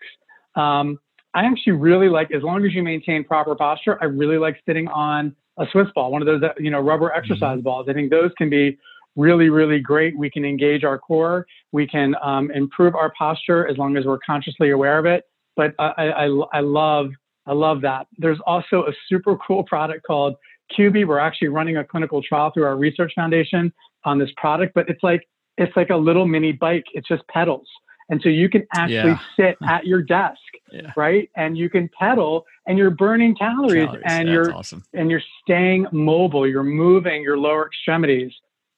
Um, 0.55 0.99
I 1.33 1.45
actually 1.45 1.73
really 1.73 2.09
like, 2.09 2.31
as 2.31 2.43
long 2.43 2.65
as 2.65 2.73
you 2.73 2.83
maintain 2.83 3.23
proper 3.23 3.55
posture, 3.55 3.97
I 4.01 4.05
really 4.05 4.37
like 4.37 4.57
sitting 4.65 4.89
on 4.89 5.33
a 5.57 5.65
Swiss 5.71 5.87
ball, 5.95 6.11
one 6.11 6.21
of 6.21 6.25
those 6.25 6.41
you 6.59 6.71
know 6.71 6.81
rubber 6.81 7.13
exercise 7.13 7.55
mm-hmm. 7.55 7.61
balls. 7.61 7.87
I 7.89 7.93
think 7.93 8.11
those 8.11 8.31
can 8.37 8.49
be 8.49 8.77
really, 9.15 9.47
really 9.47 9.79
great. 9.79 10.17
We 10.17 10.29
can 10.29 10.43
engage 10.43 10.83
our 10.83 10.99
core. 10.99 11.47
We 11.71 11.87
can 11.87 12.15
um, 12.21 12.51
improve 12.51 12.95
our 12.95 13.13
posture 13.17 13.65
as 13.67 13.77
long 13.77 13.95
as 13.95 14.03
we're 14.03 14.19
consciously 14.19 14.71
aware 14.71 14.99
of 14.99 15.05
it 15.05 15.23
but 15.61 15.75
I, 15.77 16.07
I, 16.09 16.25
I 16.53 16.59
love 16.61 17.11
I 17.45 17.53
love 17.53 17.81
that. 17.81 18.07
There's 18.17 18.39
also 18.45 18.83
a 18.83 18.93
super 19.09 19.37
cool 19.45 19.63
product 19.63 20.05
called 20.05 20.35
Cubii. 20.77 21.05
We're 21.07 21.19
actually 21.19 21.49
running 21.49 21.77
a 21.77 21.83
clinical 21.83 22.21
trial 22.21 22.51
through 22.51 22.65
our 22.65 22.77
research 22.77 23.13
foundation 23.15 23.71
on 24.03 24.17
this 24.17 24.29
product, 24.37 24.73
but 24.73 24.89
it's 24.89 25.03
like 25.03 25.27
it's 25.57 25.75
like 25.75 25.89
a 25.89 25.95
little 25.95 26.25
mini 26.25 26.51
bike. 26.51 26.85
It's 26.93 27.07
just 27.07 27.27
pedals. 27.27 27.67
And 28.09 28.19
so 28.21 28.29
you 28.29 28.49
can 28.49 28.67
actually 28.73 29.11
yeah. 29.11 29.19
sit 29.37 29.57
at 29.63 29.85
your 29.85 30.01
desk, 30.01 30.39
yeah. 30.71 30.91
right? 30.97 31.29
And 31.37 31.57
you 31.57 31.69
can 31.69 31.89
pedal 31.97 32.45
and 32.67 32.77
you're 32.77 32.89
burning 32.89 33.35
calories, 33.35 33.85
calories. 33.85 34.03
and 34.05 34.27
yeah, 34.27 34.33
you're 34.33 34.53
awesome. 34.53 34.83
and 34.93 35.09
you're 35.09 35.21
staying 35.43 35.85
mobile, 35.91 36.47
you're 36.47 36.63
moving 36.63 37.21
your 37.21 37.37
lower 37.37 37.67
extremities. 37.67 38.31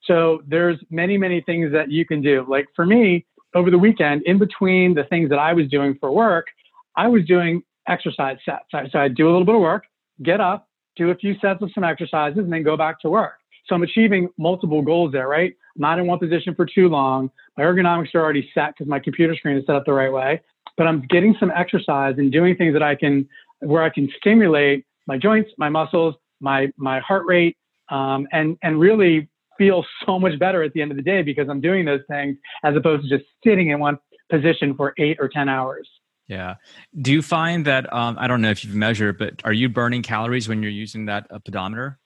So 0.03 0.43
there's 0.45 0.77
many, 0.89 1.17
many 1.17 1.41
things 1.41 1.71
that 1.71 1.89
you 1.89 2.05
can 2.05 2.21
do. 2.21 2.45
Like 2.47 2.67
for 2.75 2.85
me, 2.85 3.25
over 3.55 3.71
the 3.71 3.77
weekend, 3.77 4.23
in 4.23 4.37
between 4.37 4.93
the 4.93 5.05
things 5.05 5.29
that 5.29 5.39
I 5.39 5.53
was 5.53 5.67
doing 5.69 5.97
for 5.99 6.11
work, 6.11 6.47
I 6.95 7.07
was 7.07 7.25
doing 7.25 7.63
exercise 7.87 8.37
sets. 8.45 8.91
So 8.91 8.99
I'd 8.99 9.15
do 9.15 9.27
a 9.27 9.31
little 9.31 9.45
bit 9.45 9.55
of 9.55 9.61
work, 9.61 9.85
get 10.21 10.39
up, 10.39 10.69
do 10.95 11.09
a 11.09 11.15
few 11.15 11.35
sets 11.39 11.61
of 11.61 11.71
some 11.73 11.83
exercises, 11.83 12.39
and 12.39 12.53
then 12.53 12.63
go 12.63 12.77
back 12.77 12.99
to 13.01 13.09
work. 13.09 13.39
So 13.67 13.75
I'm 13.75 13.83
achieving 13.83 14.29
multiple 14.37 14.81
goals 14.81 15.11
there, 15.11 15.27
right? 15.27 15.53
I'm 15.75 15.81
not 15.81 15.99
in 15.99 16.05
one 16.05 16.19
position 16.19 16.53
for 16.53 16.65
too 16.65 16.89
long. 16.89 17.31
My 17.57 17.63
ergonomics 17.63 18.13
are 18.13 18.21
already 18.21 18.49
set 18.53 18.73
because 18.73 18.87
my 18.87 18.99
computer 18.99 19.35
screen 19.35 19.57
is 19.57 19.65
set 19.65 19.75
up 19.75 19.85
the 19.85 19.93
right 19.93 20.11
way. 20.11 20.41
But 20.77 20.87
I'm 20.87 21.01
getting 21.09 21.35
some 21.39 21.51
exercise 21.55 22.15
and 22.17 22.31
doing 22.31 22.55
things 22.55 22.73
that 22.73 22.83
I 22.83 22.95
can, 22.95 23.27
where 23.59 23.83
I 23.83 23.89
can 23.89 24.09
stimulate 24.17 24.85
my 25.07 25.17
joints, 25.17 25.51
my 25.57 25.69
muscles, 25.69 26.15
my 26.39 26.71
my 26.77 26.99
heart 26.99 27.25
rate, 27.25 27.57
um, 27.89 28.27
and 28.31 28.57
and 28.63 28.79
really 28.79 29.29
feel 29.57 29.85
so 30.05 30.19
much 30.19 30.37
better 30.39 30.63
at 30.63 30.73
the 30.73 30.81
end 30.81 30.91
of 30.91 30.97
the 30.97 31.03
day 31.03 31.21
because 31.21 31.47
I'm 31.47 31.61
doing 31.61 31.85
those 31.85 32.01
things 32.09 32.37
as 32.63 32.75
opposed 32.75 33.07
to 33.07 33.17
just 33.17 33.29
sitting 33.43 33.69
in 33.69 33.79
one 33.79 33.99
position 34.29 34.75
for 34.75 34.93
eight 34.97 35.17
or 35.19 35.29
ten 35.29 35.47
hours. 35.47 35.87
Yeah. 36.27 36.55
Do 36.99 37.11
you 37.11 37.21
find 37.21 37.65
that 37.65 37.91
um, 37.93 38.17
I 38.19 38.27
don't 38.27 38.41
know 38.41 38.49
if 38.49 38.63
you've 38.63 38.75
measured, 38.75 39.17
but 39.17 39.41
are 39.43 39.53
you 39.53 39.69
burning 39.69 40.01
calories 40.01 40.47
when 40.47 40.63
you're 40.63 40.71
using 40.71 41.05
that 41.05 41.27
uh, 41.29 41.39
pedometer? 41.39 41.99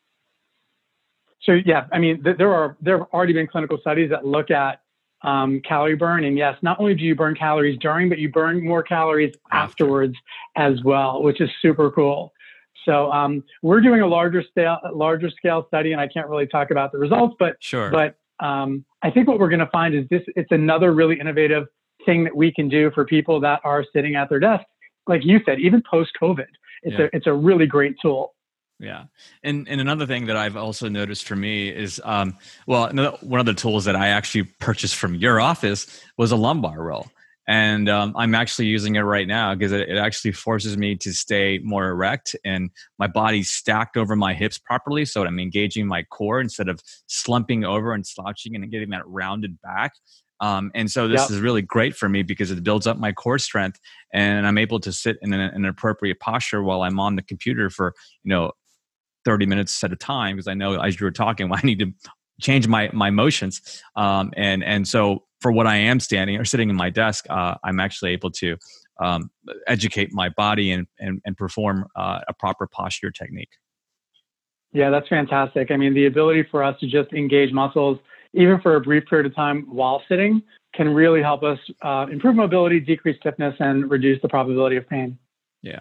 So 1.42 1.54
yeah, 1.66 1.86
I 1.92 2.00
mean, 2.00 2.24
th- 2.24 2.38
there 2.38 2.54
are 2.54 2.76
there 2.82 2.98
have 2.98 3.08
already 3.14 3.34
been 3.34 3.48
clinical 3.48 3.78
studies 3.80 4.10
that 4.10 4.26
look 4.26 4.52
at 4.52 4.82
um, 5.24 5.62
calorie 5.68 5.96
burn. 5.96 6.24
And 6.24 6.38
yes, 6.38 6.58
not 6.62 6.80
only 6.80 6.96
do 6.96 7.04
you 7.04 7.16
burn 7.16 7.36
calories 7.36 7.78
during, 7.80 8.10
but 8.10 8.20
you 8.20 8.30
burn 8.30 8.64
more 8.64 8.84
calories 8.84 9.34
afterwards 9.52 10.16
as 10.56 10.82
well, 10.84 11.24
which 11.24 11.42
is 11.42 11.50
super 11.62 11.92
cool. 11.92 12.34
So 12.86 13.12
um, 13.12 13.44
we're 13.62 13.82
doing 13.82 14.02
a 14.02 14.08
larger 14.08 14.44
scale, 14.44 14.78
larger 14.94 15.30
scale 15.30 15.66
study, 15.68 15.92
and 15.92 16.00
I 16.00 16.08
can't 16.08 16.28
really 16.28 16.48
talk 16.48 16.72
about 16.72 16.92
the 16.92 16.98
results, 16.98 17.36
but 17.38 17.58
sure. 17.60 17.90
But 17.90 18.16
um, 18.40 18.86
I 19.02 19.12
think 19.12 19.28
what 19.28 19.40
we're 19.40 19.50
going 19.50 19.60
to 19.60 19.70
find 19.72 19.94
is 19.94 20.06
this: 20.10 20.22
it's 20.36 20.52
another 20.52 20.94
really 20.94 21.20
innovative 21.20 21.68
thing 22.08 22.24
that 22.24 22.36
we 22.36 22.52
can 22.52 22.68
do 22.68 22.90
for 22.96 23.06
people 23.06 23.40
that 23.42 23.60
are 23.64 23.86
sitting 23.94 24.16
at 24.16 24.30
their 24.30 24.40
desk, 24.40 24.64
like 25.06 25.22
you 25.24 25.40
said, 25.46 25.60
even 25.60 25.84
post 25.88 26.12
COVID. 26.20 26.48
It's 26.82 26.98
yeah. 26.98 27.06
a 27.06 27.10
it's 27.14 27.28
a 27.28 27.34
really 27.34 27.68
great 27.68 27.96
tool. 28.02 28.34
Yeah, 28.80 29.06
and 29.44 29.68
and 29.68 29.82
another 29.82 30.06
thing 30.06 30.28
that 30.28 30.38
I've 30.38 30.56
also 30.56 30.88
noticed 30.88 31.28
for 31.28 31.36
me 31.36 31.70
is, 31.70 32.00
um, 32.04 32.38
well, 32.68 32.90
one 33.22 33.40
of 33.40 33.46
the 33.46 33.54
tools 33.54 33.86
that 33.86 33.96
I 33.96 34.08
actually 34.10 34.44
purchased 34.44 34.96
from 34.96 35.16
your 35.16 35.40
office 35.40 36.04
was 36.16 36.32
a 36.32 36.36
lumbar 36.36 36.82
roll, 36.82 37.08
and 37.48 37.90
um, 37.90 38.14
I'm 38.16 38.36
actually 38.36 38.68
using 38.68 38.96
it 38.96 39.02
right 39.02 39.28
now 39.28 39.56
because 39.56 39.72
it, 39.72 39.90
it, 39.90 39.98
actually 39.98 40.34
forces 40.34 40.78
me 40.78 40.96
to 40.98 41.12
stay 41.12 41.60
more 41.64 41.88
erect 41.88 42.36
and 42.46 42.70
my 43.00 43.08
body's 43.08 43.50
stacked 43.50 43.98
over 43.98 44.16
my 44.16 44.36
hips 44.36 44.60
properly, 44.60 45.06
so 45.06 45.24
I'm 45.24 45.40
engaging 45.40 45.88
my 45.88 46.04
core 46.04 46.40
instead 46.40 46.70
of 46.70 46.80
slumping 47.08 47.64
over 47.64 47.94
and 47.94 48.06
slouching 48.06 48.56
and 48.56 48.70
getting 48.70 48.92
that 48.92 49.08
rounded 49.08 49.60
back. 49.62 49.94
Um, 50.40 50.72
and 50.76 50.90
so 50.90 51.08
this 51.08 51.22
yep. 51.22 51.32
is 51.32 51.40
really 51.40 51.62
great 51.62 51.96
for 51.96 52.08
me 52.08 52.24
because 52.24 52.52
it 52.52 52.64
builds 52.64 52.86
up 52.86 52.98
my 52.98 53.12
core 53.12 53.40
strength 53.40 53.80
and 54.14 54.46
I'm 54.46 54.58
able 54.58 54.80
to 54.82 54.92
sit 54.92 55.18
in 55.22 55.34
an, 55.34 55.40
an 55.40 55.66
appropriate 55.66 56.20
posture 56.20 56.62
while 56.62 56.84
I'm 56.84 57.00
on 57.00 57.16
the 57.16 57.24
computer 57.24 57.70
for, 57.70 57.94
you 58.24 58.30
know, 58.30 58.52
30 59.26 59.46
minutes 59.46 59.84
at 59.84 59.92
a 59.92 59.96
time 59.96 60.36
because 60.36 60.48
I 60.48 60.54
know 60.54 60.80
as 60.80 61.00
you 61.00 61.06
were 61.06 61.12
talking, 61.12 61.52
I 61.54 61.62
need 61.64 61.80
to 61.80 61.92
change 62.40 62.68
my 62.68 62.90
my 62.94 63.10
motions. 63.10 63.84
Um, 63.96 64.32
and 64.38 64.64
and 64.64 64.88
so 64.88 65.24
for 65.42 65.52
what 65.52 65.68
I 65.68 65.76
am 65.76 66.00
standing 66.00 66.38
or 66.38 66.46
sitting 66.46 66.70
in 66.70 66.76
my 66.76 66.90
desk, 66.90 67.26
uh, 67.30 67.56
I'm 67.64 67.80
actually 67.80 68.12
able 68.12 68.32
to 68.32 68.58
um, 69.00 69.30
educate 69.68 70.14
my 70.14 70.30
body 70.30 70.72
and 70.72 70.88
and, 71.00 71.22
and 71.26 71.36
perform 71.36 71.88
uh, 71.96 72.22
a 72.28 72.34
proper 72.34 72.68
posture 72.68 73.12
technique. 73.12 73.50
Yeah, 74.74 74.90
that's 74.90 75.08
fantastic. 75.08 75.72
I 75.72 75.78
mean, 75.78 75.94
the 75.94 76.06
ability 76.06 76.48
for 76.52 76.64
us 76.64 76.80
to 76.82 76.88
just 76.88 77.14
engage 77.14 77.52
muscles, 77.52 78.00
even 78.38 78.62
for 78.62 78.76
a 78.76 78.82
brief 78.82 79.06
period 79.08 79.26
of 79.26 79.36
time 79.36 79.66
while 79.70 80.02
sitting, 80.08 80.42
can 80.74 80.94
really 80.94 81.22
help 81.22 81.44
us 81.44 81.60
uh, 81.82 82.06
improve 82.12 82.36
mobility, 82.36 82.80
decrease 82.80 83.18
stiffness, 83.20 83.56
and 83.60 83.90
reduce 83.90 84.22
the 84.22 84.30
probability 84.30 84.76
of 84.76 84.88
pain. 84.88 85.18
Yeah. 85.64 85.80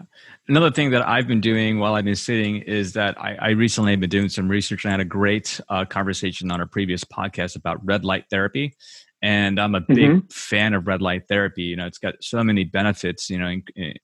Another 0.49 0.71
thing 0.71 0.91
that 0.91 1.07
I've 1.07 1.29
been 1.29 1.43
doing 1.43 1.79
while 1.79 1.95
I've 1.95 2.05
been 2.07 2.17
sitting 2.17 2.57
is 2.57 2.95
that 2.95 3.21
I, 3.21 3.37
I 3.41 3.49
recently 3.51 3.93
have 3.93 4.01
been 4.01 4.11
doing 4.11 4.31
some 4.31 4.49
research 4.49 4.85
and 4.85 4.91
I 4.91 4.93
had 4.95 5.01
a 5.01 5.05
great 5.05 5.61
uh, 5.69 5.85
conversation 5.85 6.51
on 6.51 6.63
a 6.63 6.67
previous 6.67 7.05
podcast 7.05 7.57
about 7.57 7.85
red 7.85 8.05
light 8.05 8.25
therapy. 8.31 8.75
And 9.23 9.61
I'm 9.61 9.75
a 9.75 9.81
big 9.81 9.99
mm-hmm. 9.99 10.27
fan 10.31 10.73
of 10.73 10.87
red 10.87 11.03
light 11.03 11.29
therapy. 11.29 11.65
You 11.65 11.77
know, 11.77 11.87
it's 11.87 11.99
got 11.99 12.15
so 12.23 12.43
many 12.43 12.65
benefits, 12.65 13.29
you 13.29 13.39
know, 13.39 13.49
in, 13.49 13.63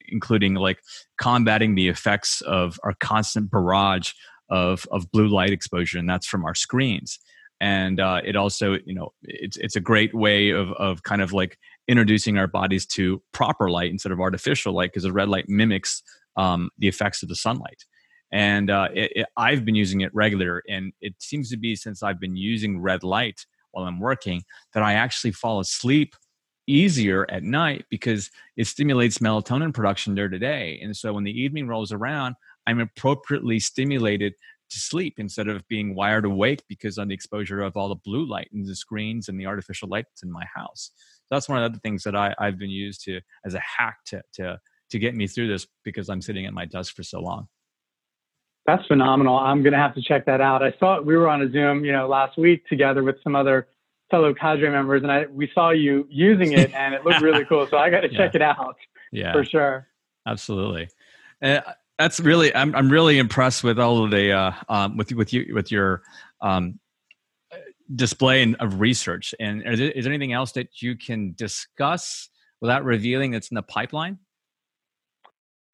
including 0.09 0.55
like 0.55 0.79
combating 1.19 1.75
the 1.75 1.89
effects 1.89 2.43
of 2.43 2.79
our 2.85 2.95
constant 3.01 3.51
barrage 3.51 4.13
of, 4.51 4.87
of 4.91 5.11
blue 5.11 5.29
light 5.29 5.51
exposure, 5.51 5.99
and 5.99 6.09
that's 6.09 6.27
from 6.27 6.45
our 6.45 6.55
screens 6.55 7.19
and 7.63 8.01
uh, 8.01 8.21
it 8.25 8.35
also 8.35 8.77
you 8.85 8.93
know 8.93 9.13
it's 9.23 9.57
it's 9.57 9.77
a 9.77 9.81
great 9.81 10.13
way 10.13 10.51
of 10.51 10.73
of 10.73 11.05
kind 11.05 11.23
of 11.23 11.33
like 11.33 11.57
introducing 11.87 12.37
our 12.37 12.49
bodies 12.49 12.85
to 12.85 13.23
proper 13.33 13.71
light 13.71 13.91
instead 13.91 14.11
of 14.11 14.21
artificial 14.21 14.75
light 14.75 14.91
because 14.91 15.05
the 15.05 15.13
red 15.13 15.29
light 15.29 15.49
mimics 15.49 16.03
um, 16.37 16.71
the 16.79 16.89
effects 16.89 17.23
of 17.23 17.29
the 17.29 17.37
sunlight. 17.37 17.85
And 18.33 18.71
uh, 18.71 18.89
it, 18.93 19.13
it, 19.15 19.27
i've 19.37 19.65
been 19.65 19.75
using 19.75 20.01
it 20.01 20.11
regular 20.15 20.63
and 20.69 20.93
it 21.01 21.15
seems 21.19 21.51
to 21.51 21.57
be 21.57 21.77
since 21.77 22.03
i've 22.03 22.19
been 22.19 22.35
using 22.35 22.81
red 22.81 23.05
light 23.05 23.47
while 23.73 23.85
i'm 23.85 24.01
working 24.01 24.43
that 24.73 24.83
i 24.83 24.95
actually 24.95 25.33
fall 25.33 25.61
asleep 25.61 26.17
easier 26.67 27.27
at 27.31 27.43
night 27.43 27.85
because 27.91 28.31
it 28.57 28.67
stimulates 28.67 29.19
melatonin 29.19 29.75
production 29.75 30.15
during 30.15 30.31
the 30.31 30.39
day. 30.39 30.81
And 30.83 30.97
so 30.97 31.13
when 31.13 31.25
the 31.25 31.41
evening 31.43 31.69
rolls 31.69 31.93
around 31.93 32.35
i'm 32.67 32.81
appropriately 32.81 33.61
stimulated 33.61 34.33
to 34.73 34.79
sleep 34.79 35.15
instead 35.19 35.49
of 35.49 35.67
being 35.69 35.95
wired 35.95 36.25
awake 36.25 36.63
because 36.69 36.99
of 36.99 37.09
the 37.09 37.15
exposure 37.15 37.63
of 37.63 37.77
all 37.77 37.89
the 37.89 37.95
blue 37.97 38.27
light 38.27 38.49
and 38.53 38.67
the 38.67 38.75
screens 38.75 39.29
and 39.29 39.39
the 39.39 39.47
artificial 39.47 39.89
lights 39.89 40.23
in 40.23 40.31
my 40.31 40.45
house. 40.55 40.91
So 40.97 41.27
that's 41.31 41.49
one 41.49 41.63
of 41.63 41.73
the 41.73 41.81
things 41.81 42.03
that 42.05 42.17
I, 42.17 42.35
I've 42.39 42.59
been 42.59 42.71
used 42.71 43.05
to 43.05 43.21
as 43.45 43.55
a 43.55 43.61
hack 43.61 43.99
to 44.07 44.23
to 44.35 44.59
to 44.91 44.99
get 44.99 45.15
me 45.15 45.27
through 45.27 45.49
this 45.49 45.67
because 45.85 46.09
I'm 46.09 46.21
sitting 46.21 46.45
at 46.47 46.53
my 46.53 46.67
desk 46.67 46.95
for 46.95 47.03
so 47.03 47.21
long. 47.21 47.49
That's 48.67 48.87
phenomenal. 48.87 49.37
I'm 49.37 49.63
going 49.63 49.73
to 49.73 49.79
have 49.79 49.95
to 49.95 50.03
check 50.03 50.27
that 50.27 50.41
out. 50.41 50.63
I 50.63 50.73
saw 50.79 51.01
we 51.01 51.17
were 51.17 51.29
on 51.29 51.43
a 51.43 51.51
Zoom, 51.51 51.85
you 51.85 51.93
know, 51.93 52.07
last 52.07 52.39
week 52.39 52.67
together 52.69 53.03
with 53.03 53.17
some 53.25 53.35
other 53.35 53.69
fellow 54.11 54.35
cadre 54.35 54.71
members, 54.71 55.03
and 55.03 55.11
I 55.11 55.27
we 55.27 55.51
saw 55.55 55.71
you 55.71 56.07
using 56.09 56.53
it, 56.53 56.73
and 56.75 56.95
it 56.95 57.05
looked 57.05 57.23
really 57.23 57.45
cool. 57.49 57.67
So 57.69 57.77
I 57.77 57.91
got 57.91 58.03
to 58.03 58.13
yeah. 58.13 58.19
check 58.19 58.35
it 58.35 58.43
out. 58.43 58.77
Yeah, 59.11 59.33
for 59.33 59.45
sure. 59.45 59.89
Absolutely. 60.27 60.89
Uh, 61.43 61.61
that's 62.03 62.19
really 62.19 62.55
I'm 62.55 62.75
I'm 62.75 62.91
really 62.91 63.19
impressed 63.19 63.63
with 63.63 63.79
all 63.79 64.05
of 64.05 64.11
the 64.11 64.33
uh, 64.33 64.53
um, 64.69 64.97
with 64.97 65.13
with 65.13 65.33
you 65.33 65.55
with 65.55 65.71
your 65.71 66.03
um, 66.41 66.81
display 67.95 68.55
of 68.59 68.81
research. 68.81 69.35
And 69.39 69.63
is 69.67 69.79
there, 69.79 69.91
is 69.93 70.05
there 70.05 70.13
anything 70.13 70.33
else 70.33 70.53
that 70.53 70.83
you 70.83 70.97
can 70.97 71.35
discuss 71.37 72.29
without 72.61 72.85
revealing 72.85 73.31
that's 73.31 73.51
in 73.51 73.55
the 73.55 73.63
pipeline? 73.63 74.19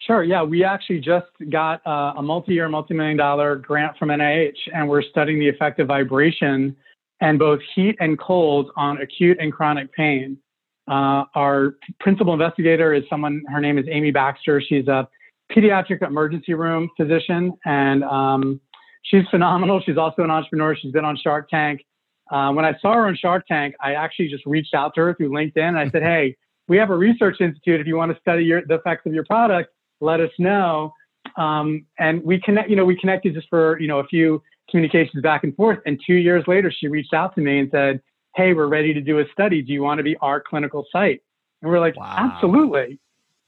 Sure. 0.00 0.22
Yeah, 0.22 0.42
we 0.42 0.64
actually 0.64 1.00
just 1.00 1.26
got 1.50 1.84
uh, 1.86 2.14
a 2.16 2.22
multi-year, 2.22 2.68
multi-million 2.68 3.16
dollar 3.16 3.56
grant 3.56 3.96
from 3.98 4.10
NIH, 4.10 4.56
and 4.72 4.88
we're 4.88 5.02
studying 5.02 5.38
the 5.38 5.48
effect 5.48 5.80
of 5.80 5.88
vibration 5.88 6.76
and 7.20 7.38
both 7.38 7.60
heat 7.74 7.96
and 8.00 8.18
cold 8.18 8.70
on 8.76 9.00
acute 9.00 9.38
and 9.40 9.52
chronic 9.52 9.92
pain. 9.92 10.38
Uh, 10.86 11.24
our 11.34 11.74
principal 12.00 12.32
investigator 12.32 12.94
is 12.94 13.02
someone. 13.10 13.42
Her 13.48 13.60
name 13.60 13.76
is 13.76 13.86
Amy 13.90 14.10
Baxter. 14.10 14.60
She's 14.60 14.86
a 14.86 15.08
pediatric 15.54 16.06
emergency 16.06 16.54
room 16.54 16.90
physician, 16.96 17.52
and 17.64 18.04
um, 18.04 18.60
she's 19.02 19.26
phenomenal. 19.30 19.80
She's 19.84 19.96
also 19.96 20.22
an 20.22 20.30
entrepreneur. 20.30 20.76
She's 20.76 20.92
been 20.92 21.04
on 21.04 21.16
Shark 21.16 21.48
Tank. 21.48 21.84
Uh, 22.30 22.52
when 22.52 22.64
I 22.64 22.76
saw 22.80 22.94
her 22.94 23.06
on 23.06 23.16
Shark 23.16 23.46
Tank, 23.46 23.74
I 23.80 23.94
actually 23.94 24.28
just 24.28 24.44
reached 24.44 24.74
out 24.74 24.94
to 24.94 25.00
her 25.00 25.14
through 25.14 25.30
LinkedIn. 25.30 25.56
And 25.56 25.78
I 25.78 25.88
said, 25.90 26.02
"Hey, 26.14 26.36
we 26.68 26.76
have 26.76 26.90
a 26.90 26.96
research 26.96 27.40
institute. 27.40 27.80
If 27.80 27.86
you 27.86 27.96
want 27.96 28.12
to 28.12 28.20
study 28.20 28.44
your, 28.44 28.62
the 28.66 28.74
effects 28.74 29.06
of 29.06 29.14
your 29.14 29.24
product, 29.24 29.70
let 30.00 30.20
us 30.20 30.30
know." 30.38 30.92
Um, 31.36 31.86
and 31.98 32.22
we 32.22 32.40
connect. 32.40 32.68
You 32.68 32.76
know, 32.76 32.84
we 32.84 32.96
connected 32.96 33.34
just 33.34 33.48
for 33.48 33.80
you 33.80 33.88
know 33.88 34.00
a 34.00 34.06
few 34.06 34.42
communications 34.70 35.22
back 35.22 35.44
and 35.44 35.54
forth. 35.56 35.78
And 35.86 35.98
two 36.06 36.14
years 36.14 36.44
later, 36.46 36.70
she 36.70 36.88
reached 36.88 37.14
out 37.14 37.34
to 37.36 37.40
me 37.40 37.60
and 37.60 37.70
said, 37.70 38.00
"Hey, 38.36 38.52
we're 38.52 38.66
ready 38.66 38.92
to 38.92 39.00
do 39.00 39.18
a 39.18 39.24
study. 39.32 39.62
Do 39.62 39.72
you 39.72 39.82
want 39.82 39.98
to 39.98 40.04
be 40.04 40.16
our 40.18 40.40
clinical 40.40 40.86
site?" 40.92 41.22
And 41.62 41.70
we're 41.70 41.80
like, 41.80 41.96
wow. 41.96 42.30
"Absolutely." 42.34 42.98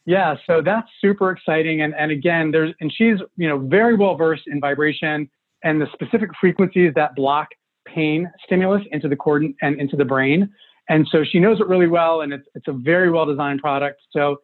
Yeah, 0.07 0.35
so 0.47 0.63
that's 0.63 0.89
super 1.01 1.31
exciting. 1.31 1.83
And, 1.83 1.95
and 1.95 2.11
again, 2.11 2.51
there's, 2.51 2.75
and 2.81 2.93
she's, 2.93 3.19
you 3.37 3.49
know, 3.49 3.59
very 3.59 3.97
well 3.97 4.15
versed 4.15 4.45
in 4.47 4.61
vibration 4.61 5.29
and 5.63 5.81
the 5.81 5.87
specific 5.93 6.31
frequencies 6.41 6.93
that 6.95 7.15
block 7.15 7.49
pain 7.87 8.31
stimulus 8.45 8.83
into 8.93 9.09
the 9.09 9.17
cord 9.17 9.45
and 9.61 9.81
into 9.81 9.97
the 9.97 10.05
brain. 10.05 10.51
And 10.89 11.07
so 11.13 11.23
she 11.23 11.39
knows 11.39 11.61
it 11.61 11.69
really 11.69 11.87
well, 11.87 12.23
and 12.23 12.33
it's, 12.33 12.47
it's 12.55 12.67
a 12.67 12.73
very 12.73 13.11
well 13.11 13.27
designed 13.27 13.61
product. 13.61 14.01
So 14.11 14.39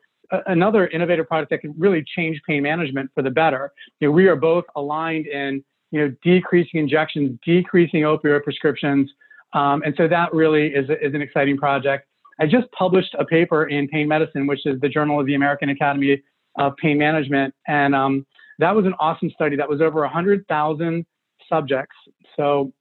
another 0.47 0.89
innovative 0.89 1.27
product 1.27 1.51
that 1.51 1.61
can 1.61 1.75
really 1.77 2.05
change 2.17 2.41
pain 2.47 2.63
management 2.63 3.11
for 3.15 3.23
the 3.23 3.31
better. 3.31 3.73
You 4.01 4.09
know, 4.09 4.13
we 4.13 4.29
are 4.29 4.37
both 4.37 4.65
aligned 4.77 5.27
in, 5.27 5.65
you 5.91 6.01
know, 6.01 6.15
decreasing 6.23 6.81
injections, 6.81 7.39
decreasing 7.45 8.03
opioid 8.03 8.45
prescriptions. 8.45 9.11
Um, 9.55 9.83
and 9.85 9.95
so 9.97 10.07
that 10.09 10.33
really 10.35 10.69
is, 10.69 10.89
is 11.01 11.15
an 11.15 11.23
exciting 11.23 11.57
project. 11.57 12.07
I 12.41 12.47
just 12.47 12.71
published 12.73 13.15
a 13.19 13.25
paper 13.25 13.67
in 13.69 13.89
Pain 13.89 14.09
Medicine, 14.09 14.47
which 14.47 14.67
is 14.67 14.81
the 14.81 14.89
Journal 14.89 15.19
of 15.19 15.27
the 15.27 15.35
American 15.35 15.71
Academy 15.71 16.23
of 16.59 16.77
Pain 16.77 16.99
Management. 16.99 17.55
And 17.67 17.95
um, 17.95 18.27
that 18.59 18.75
was 18.75 18.87
an 18.87 18.95
awesome 18.99 19.31
study. 19.31 19.57
That 19.57 19.69
was 19.69 19.81
over 19.81 20.01
100,000 20.01 21.07
subjects. 21.49 21.97
So 22.37 22.73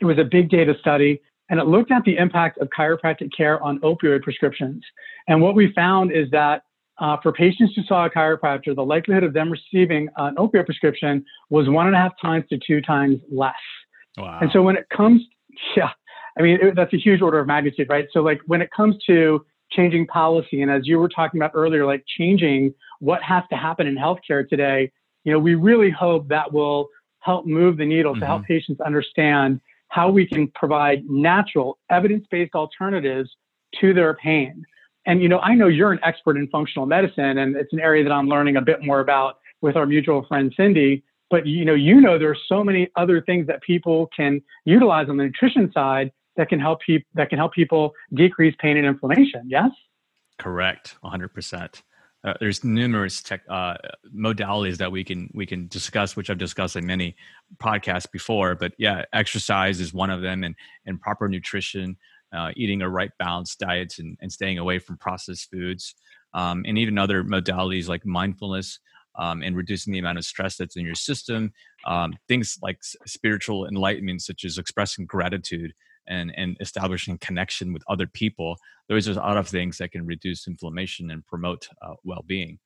it 0.00 0.04
was 0.04 0.18
a 0.18 0.24
big 0.24 0.50
data 0.50 0.74
study. 0.80 1.20
And 1.48 1.58
it 1.58 1.66
looked 1.66 1.90
at 1.90 2.04
the 2.04 2.16
impact 2.16 2.58
of 2.58 2.68
chiropractic 2.68 3.30
care 3.36 3.62
on 3.62 3.80
opioid 3.80 4.22
prescriptions. 4.22 4.82
And 5.28 5.40
what 5.40 5.54
we 5.54 5.72
found 5.74 6.12
is 6.12 6.30
that 6.30 6.62
uh, 6.98 7.16
for 7.22 7.32
patients 7.32 7.72
who 7.74 7.82
saw 7.84 8.06
a 8.06 8.10
chiropractor, 8.10 8.74
the 8.76 8.84
likelihood 8.84 9.24
of 9.24 9.32
them 9.32 9.50
receiving 9.50 10.08
an 10.16 10.36
opioid 10.36 10.66
prescription 10.66 11.24
was 11.48 11.68
one 11.68 11.86
and 11.86 11.96
a 11.96 11.98
half 11.98 12.12
times 12.20 12.44
to 12.50 12.58
two 12.64 12.80
times 12.82 13.18
less. 13.32 13.54
Wow. 14.18 14.38
And 14.42 14.50
so 14.52 14.62
when 14.62 14.76
it 14.76 14.86
comes, 14.94 15.22
yeah, 15.76 15.90
I 16.38 16.42
mean, 16.42 16.58
it, 16.60 16.76
that's 16.76 16.92
a 16.92 16.98
huge 16.98 17.22
order 17.22 17.38
of 17.38 17.46
magnitude, 17.46 17.88
right? 17.88 18.06
So, 18.12 18.20
like, 18.20 18.40
when 18.46 18.62
it 18.62 18.70
comes 18.70 18.96
to 19.06 19.44
changing 19.70 20.06
policy, 20.06 20.62
and 20.62 20.70
as 20.70 20.86
you 20.86 20.98
were 20.98 21.08
talking 21.08 21.40
about 21.40 21.52
earlier, 21.54 21.86
like 21.86 22.04
changing 22.18 22.74
what 22.98 23.22
has 23.22 23.44
to 23.50 23.56
happen 23.56 23.86
in 23.86 23.96
healthcare 23.96 24.48
today, 24.48 24.90
you 25.24 25.32
know, 25.32 25.38
we 25.38 25.54
really 25.54 25.90
hope 25.90 26.28
that 26.28 26.52
will 26.52 26.88
help 27.20 27.46
move 27.46 27.76
the 27.76 27.84
needle 27.84 28.12
mm-hmm. 28.12 28.20
to 28.20 28.26
help 28.26 28.42
mm-hmm. 28.42 28.52
patients 28.54 28.80
understand 28.80 29.60
how 29.88 30.10
we 30.10 30.26
can 30.26 30.48
provide 30.48 31.04
natural, 31.08 31.78
evidence 31.90 32.24
based 32.30 32.54
alternatives 32.54 33.30
to 33.80 33.92
their 33.92 34.14
pain. 34.14 34.64
And, 35.06 35.22
you 35.22 35.28
know, 35.28 35.38
I 35.40 35.54
know 35.54 35.66
you're 35.66 35.92
an 35.92 35.98
expert 36.04 36.36
in 36.36 36.46
functional 36.48 36.86
medicine, 36.86 37.38
and 37.38 37.56
it's 37.56 37.72
an 37.72 37.80
area 37.80 38.04
that 38.04 38.12
I'm 38.12 38.28
learning 38.28 38.56
a 38.56 38.60
bit 38.60 38.84
more 38.84 39.00
about 39.00 39.38
with 39.62 39.76
our 39.76 39.86
mutual 39.86 40.24
friend 40.28 40.52
Cindy. 40.56 41.02
But, 41.30 41.46
you 41.46 41.64
know, 41.64 41.74
you 41.74 42.00
know, 42.00 42.18
there 42.18 42.30
are 42.30 42.36
so 42.48 42.62
many 42.62 42.88
other 42.96 43.20
things 43.22 43.46
that 43.46 43.62
people 43.62 44.10
can 44.14 44.42
utilize 44.64 45.08
on 45.08 45.16
the 45.16 45.24
nutrition 45.24 45.70
side 45.72 46.10
that 46.40 46.48
can 46.48 46.58
help 46.58 46.80
people 46.80 47.06
that 47.14 47.28
can 47.28 47.38
help 47.38 47.52
people 47.52 47.92
decrease 48.14 48.54
pain 48.58 48.78
and 48.78 48.86
inflammation. 48.86 49.42
Yes. 49.46 49.70
Correct, 50.38 50.96
100%. 51.04 51.82
Uh, 52.24 52.32
there's 52.40 52.64
numerous 52.64 53.22
tech 53.22 53.42
uh, 53.50 53.74
modalities 54.16 54.78
that 54.78 54.90
we 54.90 55.04
can 55.04 55.30
we 55.34 55.44
can 55.44 55.68
discuss, 55.68 56.16
which 56.16 56.30
I've 56.30 56.38
discussed 56.38 56.76
in 56.76 56.86
many 56.86 57.14
podcasts 57.62 58.10
before. 58.10 58.54
But 58.54 58.72
yeah, 58.78 59.04
exercise 59.12 59.80
is 59.80 59.92
one 59.92 60.08
of 60.08 60.22
them, 60.22 60.44
and 60.44 60.54
and 60.86 60.98
proper 60.98 61.28
nutrition, 61.28 61.98
uh, 62.34 62.52
eating 62.56 62.80
a 62.80 62.88
right 62.88 63.10
balanced 63.18 63.58
diet, 63.58 63.94
and, 63.98 64.16
and 64.22 64.32
staying 64.32 64.58
away 64.58 64.78
from 64.78 64.96
processed 64.96 65.50
foods, 65.50 65.94
um, 66.32 66.64
and 66.66 66.78
even 66.78 66.96
other 66.96 67.22
modalities 67.22 67.86
like 67.86 68.06
mindfulness 68.06 68.78
um, 69.18 69.42
and 69.42 69.56
reducing 69.56 69.92
the 69.92 69.98
amount 69.98 70.18
of 70.18 70.24
stress 70.24 70.56
that's 70.56 70.76
in 70.76 70.86
your 70.86 70.94
system. 70.94 71.52
Um, 71.86 72.14
things 72.28 72.58
like 72.62 72.78
spiritual 72.82 73.66
enlightenment, 73.66 74.22
such 74.22 74.44
as 74.44 74.58
expressing 74.58 75.04
gratitude 75.04 75.72
and, 76.10 76.32
and 76.36 76.56
establishing 76.60 77.16
connection 77.18 77.72
with 77.72 77.82
other 77.88 78.06
people. 78.06 78.56
there's 78.88 79.08
a 79.08 79.14
lot 79.14 79.36
of 79.36 79.48
things 79.48 79.78
that 79.78 79.92
can 79.92 80.04
reduce 80.04 80.46
inflammation 80.46 81.10
and 81.10 81.24
promote 81.26 81.68
uh, 81.80 81.94
well-being. 82.04 82.58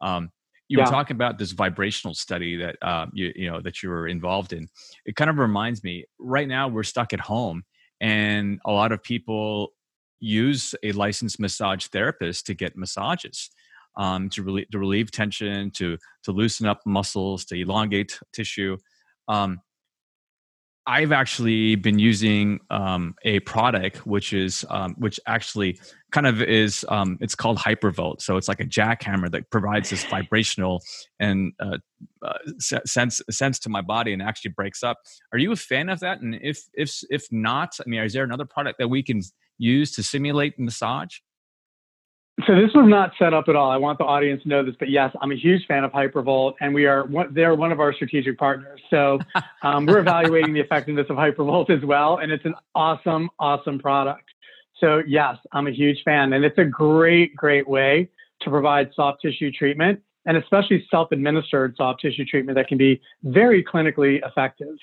Um, 0.00 0.30
you 0.68 0.78
yeah. 0.78 0.84
were 0.84 0.90
talking 0.90 1.16
about 1.16 1.38
this 1.38 1.52
vibrational 1.52 2.14
study 2.14 2.56
that 2.56 2.76
uh, 2.80 3.06
you 3.12 3.30
you 3.36 3.50
know 3.50 3.60
that 3.60 3.82
you 3.82 3.90
were 3.90 4.08
involved 4.08 4.54
in. 4.54 4.68
It 5.04 5.16
kind 5.16 5.28
of 5.28 5.36
reminds 5.36 5.84
me. 5.84 6.06
Right 6.18 6.48
now, 6.48 6.68
we're 6.68 6.82
stuck 6.82 7.12
at 7.12 7.20
home, 7.20 7.64
and 8.00 8.58
a 8.64 8.72
lot 8.72 8.90
of 8.90 9.02
people 9.02 9.72
use 10.20 10.74
a 10.82 10.92
licensed 10.92 11.38
massage 11.40 11.86
therapist 11.88 12.46
to 12.46 12.54
get 12.54 12.76
massages 12.76 13.50
um, 13.96 14.30
to, 14.30 14.42
relieve, 14.42 14.70
to 14.70 14.78
relieve 14.78 15.10
tension, 15.10 15.70
to 15.72 15.98
to 16.24 16.32
loosen 16.32 16.66
up 16.66 16.80
muscles, 16.86 17.44
to 17.46 17.60
elongate 17.60 18.18
tissue. 18.32 18.76
Um, 19.28 19.60
I've 20.86 21.12
actually 21.12 21.76
been 21.76 21.98
using 21.98 22.58
um, 22.70 23.14
a 23.24 23.38
product 23.40 24.04
which 24.04 24.32
is 24.32 24.64
um, 24.68 24.94
which 24.98 25.20
actually 25.26 25.78
kind 26.10 26.26
of 26.26 26.42
is 26.42 26.84
um, 26.88 27.18
it's 27.20 27.36
called 27.36 27.58
Hypervolt. 27.58 28.20
So 28.20 28.36
it's 28.36 28.48
like 28.48 28.60
a 28.60 28.64
jackhammer 28.64 29.30
that 29.30 29.48
provides 29.50 29.90
this 29.90 30.04
vibrational 30.10 30.82
and 31.20 31.52
uh, 31.60 31.78
uh, 32.22 32.38
sense 32.58 33.22
sense 33.30 33.58
to 33.60 33.68
my 33.68 33.80
body 33.80 34.12
and 34.12 34.20
actually 34.20 34.50
breaks 34.50 34.82
up. 34.82 34.98
Are 35.32 35.38
you 35.38 35.52
a 35.52 35.56
fan 35.56 35.88
of 35.88 36.00
that? 36.00 36.20
And 36.20 36.34
if 36.42 36.64
if 36.74 36.98
if 37.10 37.26
not, 37.30 37.78
I 37.80 37.88
mean, 37.88 38.00
is 38.02 38.12
there 38.12 38.24
another 38.24 38.46
product 38.46 38.78
that 38.78 38.88
we 38.88 39.02
can 39.04 39.22
use 39.58 39.92
to 39.92 40.02
simulate 40.02 40.58
massage? 40.58 41.18
So 42.46 42.54
this 42.54 42.72
was 42.74 42.88
not 42.88 43.12
set 43.18 43.34
up 43.34 43.48
at 43.48 43.56
all. 43.56 43.70
I 43.70 43.76
want 43.76 43.98
the 43.98 44.04
audience 44.04 44.42
to 44.42 44.48
know 44.48 44.64
this, 44.64 44.74
but 44.78 44.88
yes, 44.88 45.14
I'm 45.20 45.32
a 45.32 45.36
huge 45.36 45.66
fan 45.66 45.84
of 45.84 45.92
Hypervolt, 45.92 46.54
and 46.60 46.74
we 46.74 46.86
are 46.86 47.04
one, 47.04 47.32
they're 47.32 47.54
one 47.54 47.70
of 47.72 47.78
our 47.78 47.92
strategic 47.92 48.38
partners. 48.38 48.80
So 48.88 49.18
um, 49.62 49.84
we're 49.84 49.98
evaluating 49.98 50.54
the 50.54 50.60
effectiveness 50.60 51.06
of 51.10 51.16
Hypervolt 51.16 51.68
as 51.68 51.84
well, 51.84 52.18
and 52.18 52.32
it's 52.32 52.44
an 52.46 52.54
awesome, 52.74 53.28
awesome 53.38 53.78
product. 53.78 54.24
So 54.80 55.02
yes, 55.06 55.36
I'm 55.52 55.66
a 55.66 55.70
huge 55.70 56.02
fan, 56.04 56.32
and 56.32 56.42
it's 56.44 56.58
a 56.58 56.64
great, 56.64 57.36
great 57.36 57.68
way 57.68 58.08
to 58.40 58.50
provide 58.50 58.90
soft 58.94 59.20
tissue 59.20 59.52
treatment, 59.52 60.00
and 60.24 60.36
especially 60.38 60.86
self-administered 60.90 61.76
soft 61.76 62.00
tissue 62.00 62.24
treatment 62.24 62.56
that 62.56 62.66
can 62.66 62.78
be 62.78 63.00
very 63.24 63.62
clinically 63.62 64.26
effective. 64.26 64.76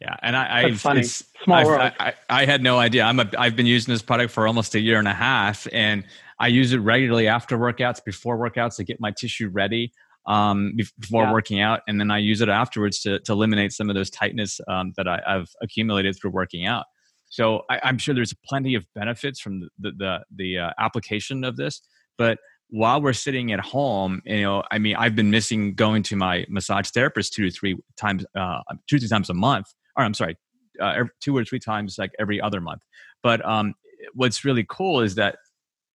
Yeah, 0.00 0.14
and 0.22 0.36
I, 0.36 0.64
I've, 0.64 0.80
funny. 0.80 1.02
Small 1.04 1.56
I've, 1.56 1.66
world. 1.66 1.92
I, 1.98 2.14
I, 2.28 2.44
had 2.44 2.62
no 2.62 2.78
idea. 2.78 3.04
I'm 3.04 3.18
a, 3.18 3.30
I've 3.38 3.56
been 3.56 3.64
using 3.64 3.92
this 3.92 4.02
product 4.02 4.30
for 4.30 4.46
almost 4.46 4.74
a 4.74 4.80
year 4.80 4.98
and 4.98 5.08
a 5.08 5.14
half, 5.14 5.66
and 5.72 6.04
I 6.38 6.48
use 6.48 6.72
it 6.72 6.78
regularly 6.78 7.28
after 7.28 7.56
workouts, 7.58 8.04
before 8.04 8.38
workouts 8.38 8.76
to 8.76 8.84
get 8.84 9.00
my 9.00 9.10
tissue 9.10 9.48
ready 9.48 9.92
um, 10.26 10.72
before 10.98 11.22
yeah. 11.22 11.32
working 11.32 11.60
out, 11.60 11.80
and 11.86 12.00
then 12.00 12.10
I 12.10 12.18
use 12.18 12.40
it 12.40 12.48
afterwards 12.48 13.00
to, 13.02 13.20
to 13.20 13.32
eliminate 13.32 13.72
some 13.72 13.88
of 13.88 13.94
those 13.94 14.10
tightness 14.10 14.60
um, 14.68 14.92
that 14.96 15.06
I, 15.06 15.20
have 15.26 15.48
accumulated 15.62 16.16
through 16.16 16.32
working 16.32 16.66
out. 16.66 16.84
So 17.28 17.62
I, 17.70 17.88
am 17.88 17.98
sure 17.98 18.14
there's 18.14 18.34
plenty 18.44 18.74
of 18.74 18.84
benefits 18.94 19.40
from 19.40 19.60
the 19.60 19.68
the, 19.78 19.92
the, 19.92 20.18
the 20.34 20.58
uh, 20.58 20.70
application 20.78 21.44
of 21.44 21.56
this, 21.56 21.80
but 22.18 22.38
while 22.68 23.00
we're 23.00 23.12
sitting 23.12 23.52
at 23.52 23.60
home, 23.60 24.22
you 24.24 24.42
know, 24.42 24.62
I 24.70 24.78
mean, 24.78 24.96
I've 24.96 25.14
been 25.14 25.30
missing 25.30 25.74
going 25.74 26.02
to 26.04 26.16
my 26.16 26.44
massage 26.48 26.90
therapist 26.90 27.32
two 27.32 27.48
to 27.48 27.50
three 27.50 27.76
times, 27.96 28.24
uh, 28.36 28.60
two 28.88 28.96
to 28.96 29.00
three 29.00 29.08
times 29.08 29.30
a 29.30 29.34
month, 29.34 29.66
or 29.96 30.04
I'm 30.04 30.14
sorry, 30.14 30.36
uh, 30.80 30.94
every, 30.96 31.10
two 31.20 31.36
or 31.36 31.44
three 31.44 31.60
times 31.60 31.96
like 31.98 32.10
every 32.18 32.40
other 32.40 32.60
month. 32.60 32.82
But 33.22 33.44
um, 33.48 33.74
what's 34.14 34.44
really 34.44 34.66
cool 34.68 35.00
is 35.00 35.14
that 35.14 35.36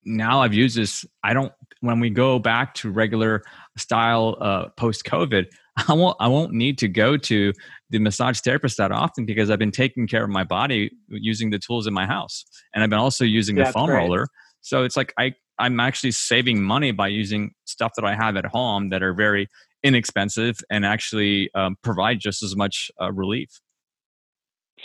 now 0.08 0.42
I've 0.42 0.54
used 0.54 0.76
this. 0.76 1.04
I 1.22 1.34
don't 1.34 1.52
when 1.80 2.00
we 2.00 2.10
go 2.10 2.38
back 2.38 2.74
to 2.74 2.90
regular 2.90 3.42
style 3.76 4.36
uh, 4.40 4.68
post 4.70 5.04
COVID, 5.04 5.46
I 5.88 5.92
won't 5.92 6.16
I 6.18 6.28
won't 6.28 6.52
need 6.52 6.78
to 6.78 6.88
go 6.88 7.16
to 7.16 7.52
the 7.90 7.98
massage 7.98 8.40
therapist 8.40 8.76
that 8.78 8.90
often 8.90 9.24
because 9.24 9.50
I've 9.50 9.58
been 9.58 9.70
taking 9.70 10.06
care 10.06 10.24
of 10.24 10.30
my 10.30 10.44
body 10.44 10.90
using 11.08 11.50
the 11.50 11.58
tools 11.58 11.86
in 11.86 11.94
my 11.94 12.06
house, 12.06 12.44
and 12.74 12.82
I've 12.82 12.90
been 12.90 12.98
also 12.98 13.24
using 13.24 13.56
the 13.56 13.66
foam 13.66 13.90
roller. 13.90 14.26
So 14.60 14.84
it's 14.84 14.96
like 14.96 15.12
I 15.18 15.34
I'm 15.58 15.80
actually 15.80 16.12
saving 16.12 16.62
money 16.62 16.92
by 16.92 17.08
using 17.08 17.52
stuff 17.64 17.92
that 17.96 18.04
I 18.04 18.14
have 18.14 18.36
at 18.36 18.46
home 18.46 18.90
that 18.90 19.02
are 19.02 19.14
very 19.14 19.48
inexpensive 19.82 20.58
and 20.70 20.84
actually 20.84 21.50
um, 21.54 21.76
provide 21.82 22.18
just 22.20 22.42
as 22.42 22.56
much 22.56 22.90
uh, 23.00 23.12
relief. 23.12 23.48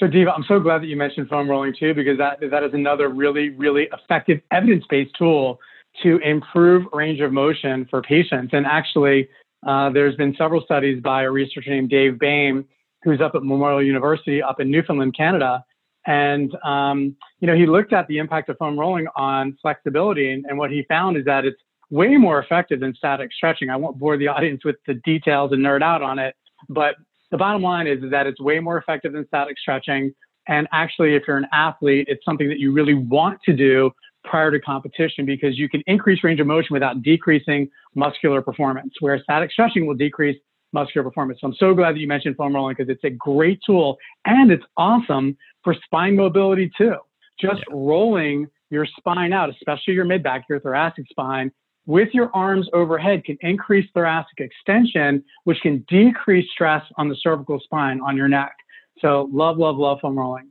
So, 0.04 0.08
Diva, 0.08 0.34
I'm 0.34 0.44
so 0.50 0.60
glad 0.60 0.82
that 0.82 0.88
you 0.88 0.98
mentioned 0.98 1.30
foam 1.30 1.50
rolling 1.50 1.74
too, 1.80 1.94
because 1.94 2.18
that 2.18 2.38
that 2.52 2.62
is 2.62 2.74
another 2.74 3.08
really, 3.08 3.52
really 3.52 3.88
effective 3.94 4.42
evidence-based 4.52 5.16
tool 5.18 5.62
to 6.02 6.18
improve 6.18 6.88
range 6.92 7.22
of 7.22 7.32
motion 7.32 7.88
for 7.90 8.02
patients. 8.02 8.50
And 8.52 8.66
actually, 8.66 9.30
uh, 9.66 9.92
there's 9.92 10.18
been 10.18 10.36
several 10.38 10.62
studies 10.66 11.02
by 11.02 11.24
a 11.24 11.32
researcher 11.32 11.70
named 11.70 11.90
Dave 11.90 12.16
Behm, 12.16 12.66
who's 13.04 13.22
up 13.22 13.34
at 13.34 13.44
Memorial 13.44 13.82
University 13.82 14.44
up 14.44 14.60
in 14.60 14.70
Newfoundland, 14.70 15.16
Canada. 15.16 15.64
And 16.06 16.54
um, 16.66 17.16
you 17.40 17.48
know, 17.48 17.56
he 17.56 17.66
looked 17.66 17.94
at 17.94 18.06
the 18.10 18.18
impact 18.18 18.50
of 18.50 18.58
foam 18.58 18.78
rolling 18.78 19.08
on 19.16 19.58
flexibility, 19.62 20.34
and, 20.34 20.44
and 20.50 20.58
what 20.58 20.70
he 20.70 20.84
found 20.90 21.16
is 21.16 21.24
that 21.24 21.46
it's 21.46 21.62
way 21.92 22.18
more 22.18 22.44
effective 22.44 22.82
than 22.82 22.94
static 22.94 23.32
stretching. 23.32 23.70
I 23.70 23.78
won't 23.78 23.98
bore 23.98 24.18
the 24.18 24.28
audience 24.28 24.66
with 24.66 24.76
the 24.86 24.96
details 24.96 25.54
and 25.54 25.64
nerd 25.64 25.82
out 25.82 26.02
on 26.02 26.20
it, 26.20 26.36
but 26.68 26.96
the 27.34 27.38
bottom 27.40 27.64
line 27.64 27.88
is, 27.88 28.04
is 28.04 28.12
that 28.12 28.28
it's 28.28 28.40
way 28.40 28.60
more 28.60 28.78
effective 28.78 29.12
than 29.12 29.26
static 29.26 29.58
stretching. 29.58 30.14
And 30.48 30.68
actually, 30.72 31.16
if 31.16 31.24
you're 31.28 31.38
an 31.38 31.48
athlete, 31.52 32.06
it's 32.08 32.24
something 32.24 32.48
that 32.48 32.60
you 32.60 32.72
really 32.72 32.94
want 32.94 33.40
to 33.46 33.54
do 33.54 33.90
prior 34.24 34.52
to 34.52 34.60
competition 34.60 35.26
because 35.26 35.58
you 35.58 35.68
can 35.68 35.82
increase 35.88 36.24
range 36.24 36.40
of 36.40 36.46
motion 36.46 36.76
without 36.76 37.02
decreasing 37.02 37.68
muscular 37.96 38.44
performance, 38.44 38.94
whereas 39.00 39.24
static 39.24 39.52
stretching 39.52 39.88
will 39.88 39.96
decrease 39.96 40.38
muscular 40.74 41.04
performance. 41.04 41.40
So 41.42 41.48
I'm 41.48 41.56
so 41.56 41.74
glad 41.74 41.96
that 41.96 42.00
you 42.00 42.08
mentioned 42.08 42.36
foam 42.36 42.54
rolling 42.54 42.76
because 42.78 42.88
it's 42.88 43.04
a 43.04 43.10
great 43.10 43.60
tool 43.66 43.98
and 44.26 44.52
it's 44.52 44.64
awesome 44.78 45.36
for 45.64 45.76
spine 45.86 46.16
mobility 46.16 46.72
too. 46.78 46.98
Just 47.42 47.64
yeah. 47.68 47.76
rolling 47.76 48.48
your 48.70 48.86
spine 48.86 49.34
out, 49.34 49.50
especially 49.50 49.96
your 49.96 50.06
mid 50.06 50.22
back, 50.22 50.46
your 50.48 50.60
thoracic 50.60 51.06
spine, 51.10 51.52
with 51.86 52.10
your 52.14 52.30
arms 52.34 52.70
overhead 52.74 53.26
can 53.26 53.38
increase 53.42 53.90
thoracic 53.94 54.40
extension, 54.40 55.24
which 55.44 55.60
can 55.62 55.86
decrease 55.90 56.50
stress 56.52 56.84
on 56.98 57.10
the 57.10 57.16
cervical 57.22 57.60
spine 57.60 58.00
on 58.02 58.16
your 58.16 58.28
neck. 58.28 58.56
So 59.00 59.30
love, 59.32 59.58
love, 59.58 59.78
love 59.78 60.00
foam 60.02 60.18
rolling. 60.18 60.50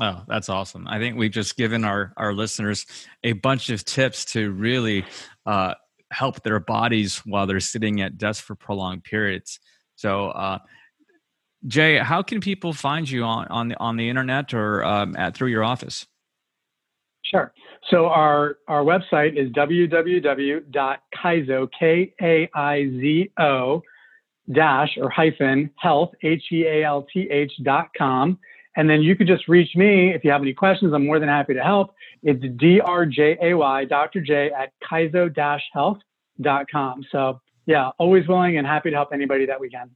Oh, 0.00 0.22
that's 0.26 0.48
awesome. 0.48 0.88
I 0.88 0.98
think 0.98 1.16
we've 1.16 1.30
just 1.30 1.56
given 1.56 1.84
our, 1.84 2.12
our 2.16 2.32
listeners 2.32 2.86
a 3.22 3.32
bunch 3.32 3.70
of 3.70 3.84
tips 3.84 4.24
to 4.26 4.50
really 4.50 5.04
uh, 5.46 5.74
help 6.10 6.42
their 6.42 6.58
bodies 6.58 7.18
while 7.18 7.46
they're 7.46 7.60
sitting 7.60 8.00
at 8.00 8.18
desks 8.18 8.44
for 8.44 8.56
prolonged 8.56 9.04
periods. 9.04 9.60
So, 9.94 10.30
uh, 10.30 10.58
Jay, 11.68 11.98
how 11.98 12.22
can 12.22 12.40
people 12.40 12.72
find 12.72 13.08
you 13.08 13.22
on, 13.22 13.46
on, 13.46 13.68
the, 13.68 13.78
on 13.78 13.96
the 13.96 14.08
internet 14.08 14.52
or 14.52 14.84
um, 14.84 15.14
at, 15.16 15.36
through 15.36 15.48
your 15.48 15.62
office? 15.62 16.06
Sure. 17.22 17.52
So 17.90 18.06
our, 18.06 18.56
our 18.66 18.82
website 18.82 19.38
is 19.38 19.50
www.kaizo, 19.50 21.68
K-A-I-Z-O, 21.78 23.82
dash 24.52 24.98
or 24.98 25.08
hyphen 25.10 25.70
health, 25.76 26.10
H-E-A-L-T-H 26.22 27.52
dot 27.62 27.90
com. 27.96 28.38
And 28.76 28.90
then 28.90 29.02
you 29.02 29.14
could 29.14 29.28
just 29.28 29.46
reach 29.48 29.76
me 29.76 30.12
if 30.12 30.24
you 30.24 30.32
have 30.32 30.42
any 30.42 30.52
questions. 30.52 30.92
I'm 30.92 31.06
more 31.06 31.20
than 31.20 31.28
happy 31.28 31.54
to 31.54 31.62
help. 31.62 31.94
It's 32.22 32.44
D-R-J-A-Y, 32.58 33.84
Dr. 33.84 34.20
J 34.20 34.50
at 34.50 34.72
kaizo-health.com. 34.90 37.04
So 37.12 37.40
yeah, 37.66 37.90
always 37.98 38.26
willing 38.26 38.58
and 38.58 38.66
happy 38.66 38.90
to 38.90 38.96
help 38.96 39.10
anybody 39.12 39.46
that 39.46 39.60
we 39.60 39.70
can. 39.70 39.90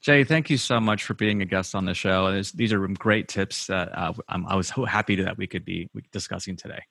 Jay, 0.00 0.22
thank 0.22 0.50
you 0.50 0.58
so 0.58 0.78
much 0.80 1.04
for 1.04 1.14
being 1.14 1.40
a 1.40 1.46
guest 1.46 1.74
on 1.74 1.86
the 1.86 1.94
show. 1.94 2.42
these 2.54 2.74
are 2.74 2.88
great 2.88 3.26
tips 3.26 3.68
that 3.68 3.88
uh, 3.96 4.12
i 4.28 4.54
was 4.54 4.68
so 4.68 4.84
happy 4.84 5.16
that 5.16 5.38
we 5.38 5.46
could 5.46 5.64
be 5.64 5.88
discussing 6.12 6.56
today. 6.56 6.82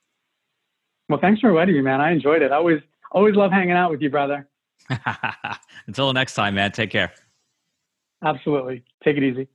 Well, 1.10 1.20
thanks 1.20 1.42
for 1.42 1.50
inviting 1.50 1.76
me, 1.76 1.82
man. 1.82 2.02
I 2.02 2.12
enjoyed 2.12 2.42
it. 2.42 2.52
I 2.52 2.56
always, 2.56 2.82
always 3.12 3.36
love 3.36 3.52
hanging 3.52 3.72
out 3.72 3.92
with 3.92 4.02
you, 4.02 4.10
brother. 4.10 4.48
Until 5.88 6.14
next 6.14 6.34
time, 6.36 6.56
man. 6.56 6.72
Take 6.72 6.90
care. 6.90 7.14
Absolutely. 8.24 8.84
Take 9.04 9.18
it 9.18 9.24
easy. 9.24 9.48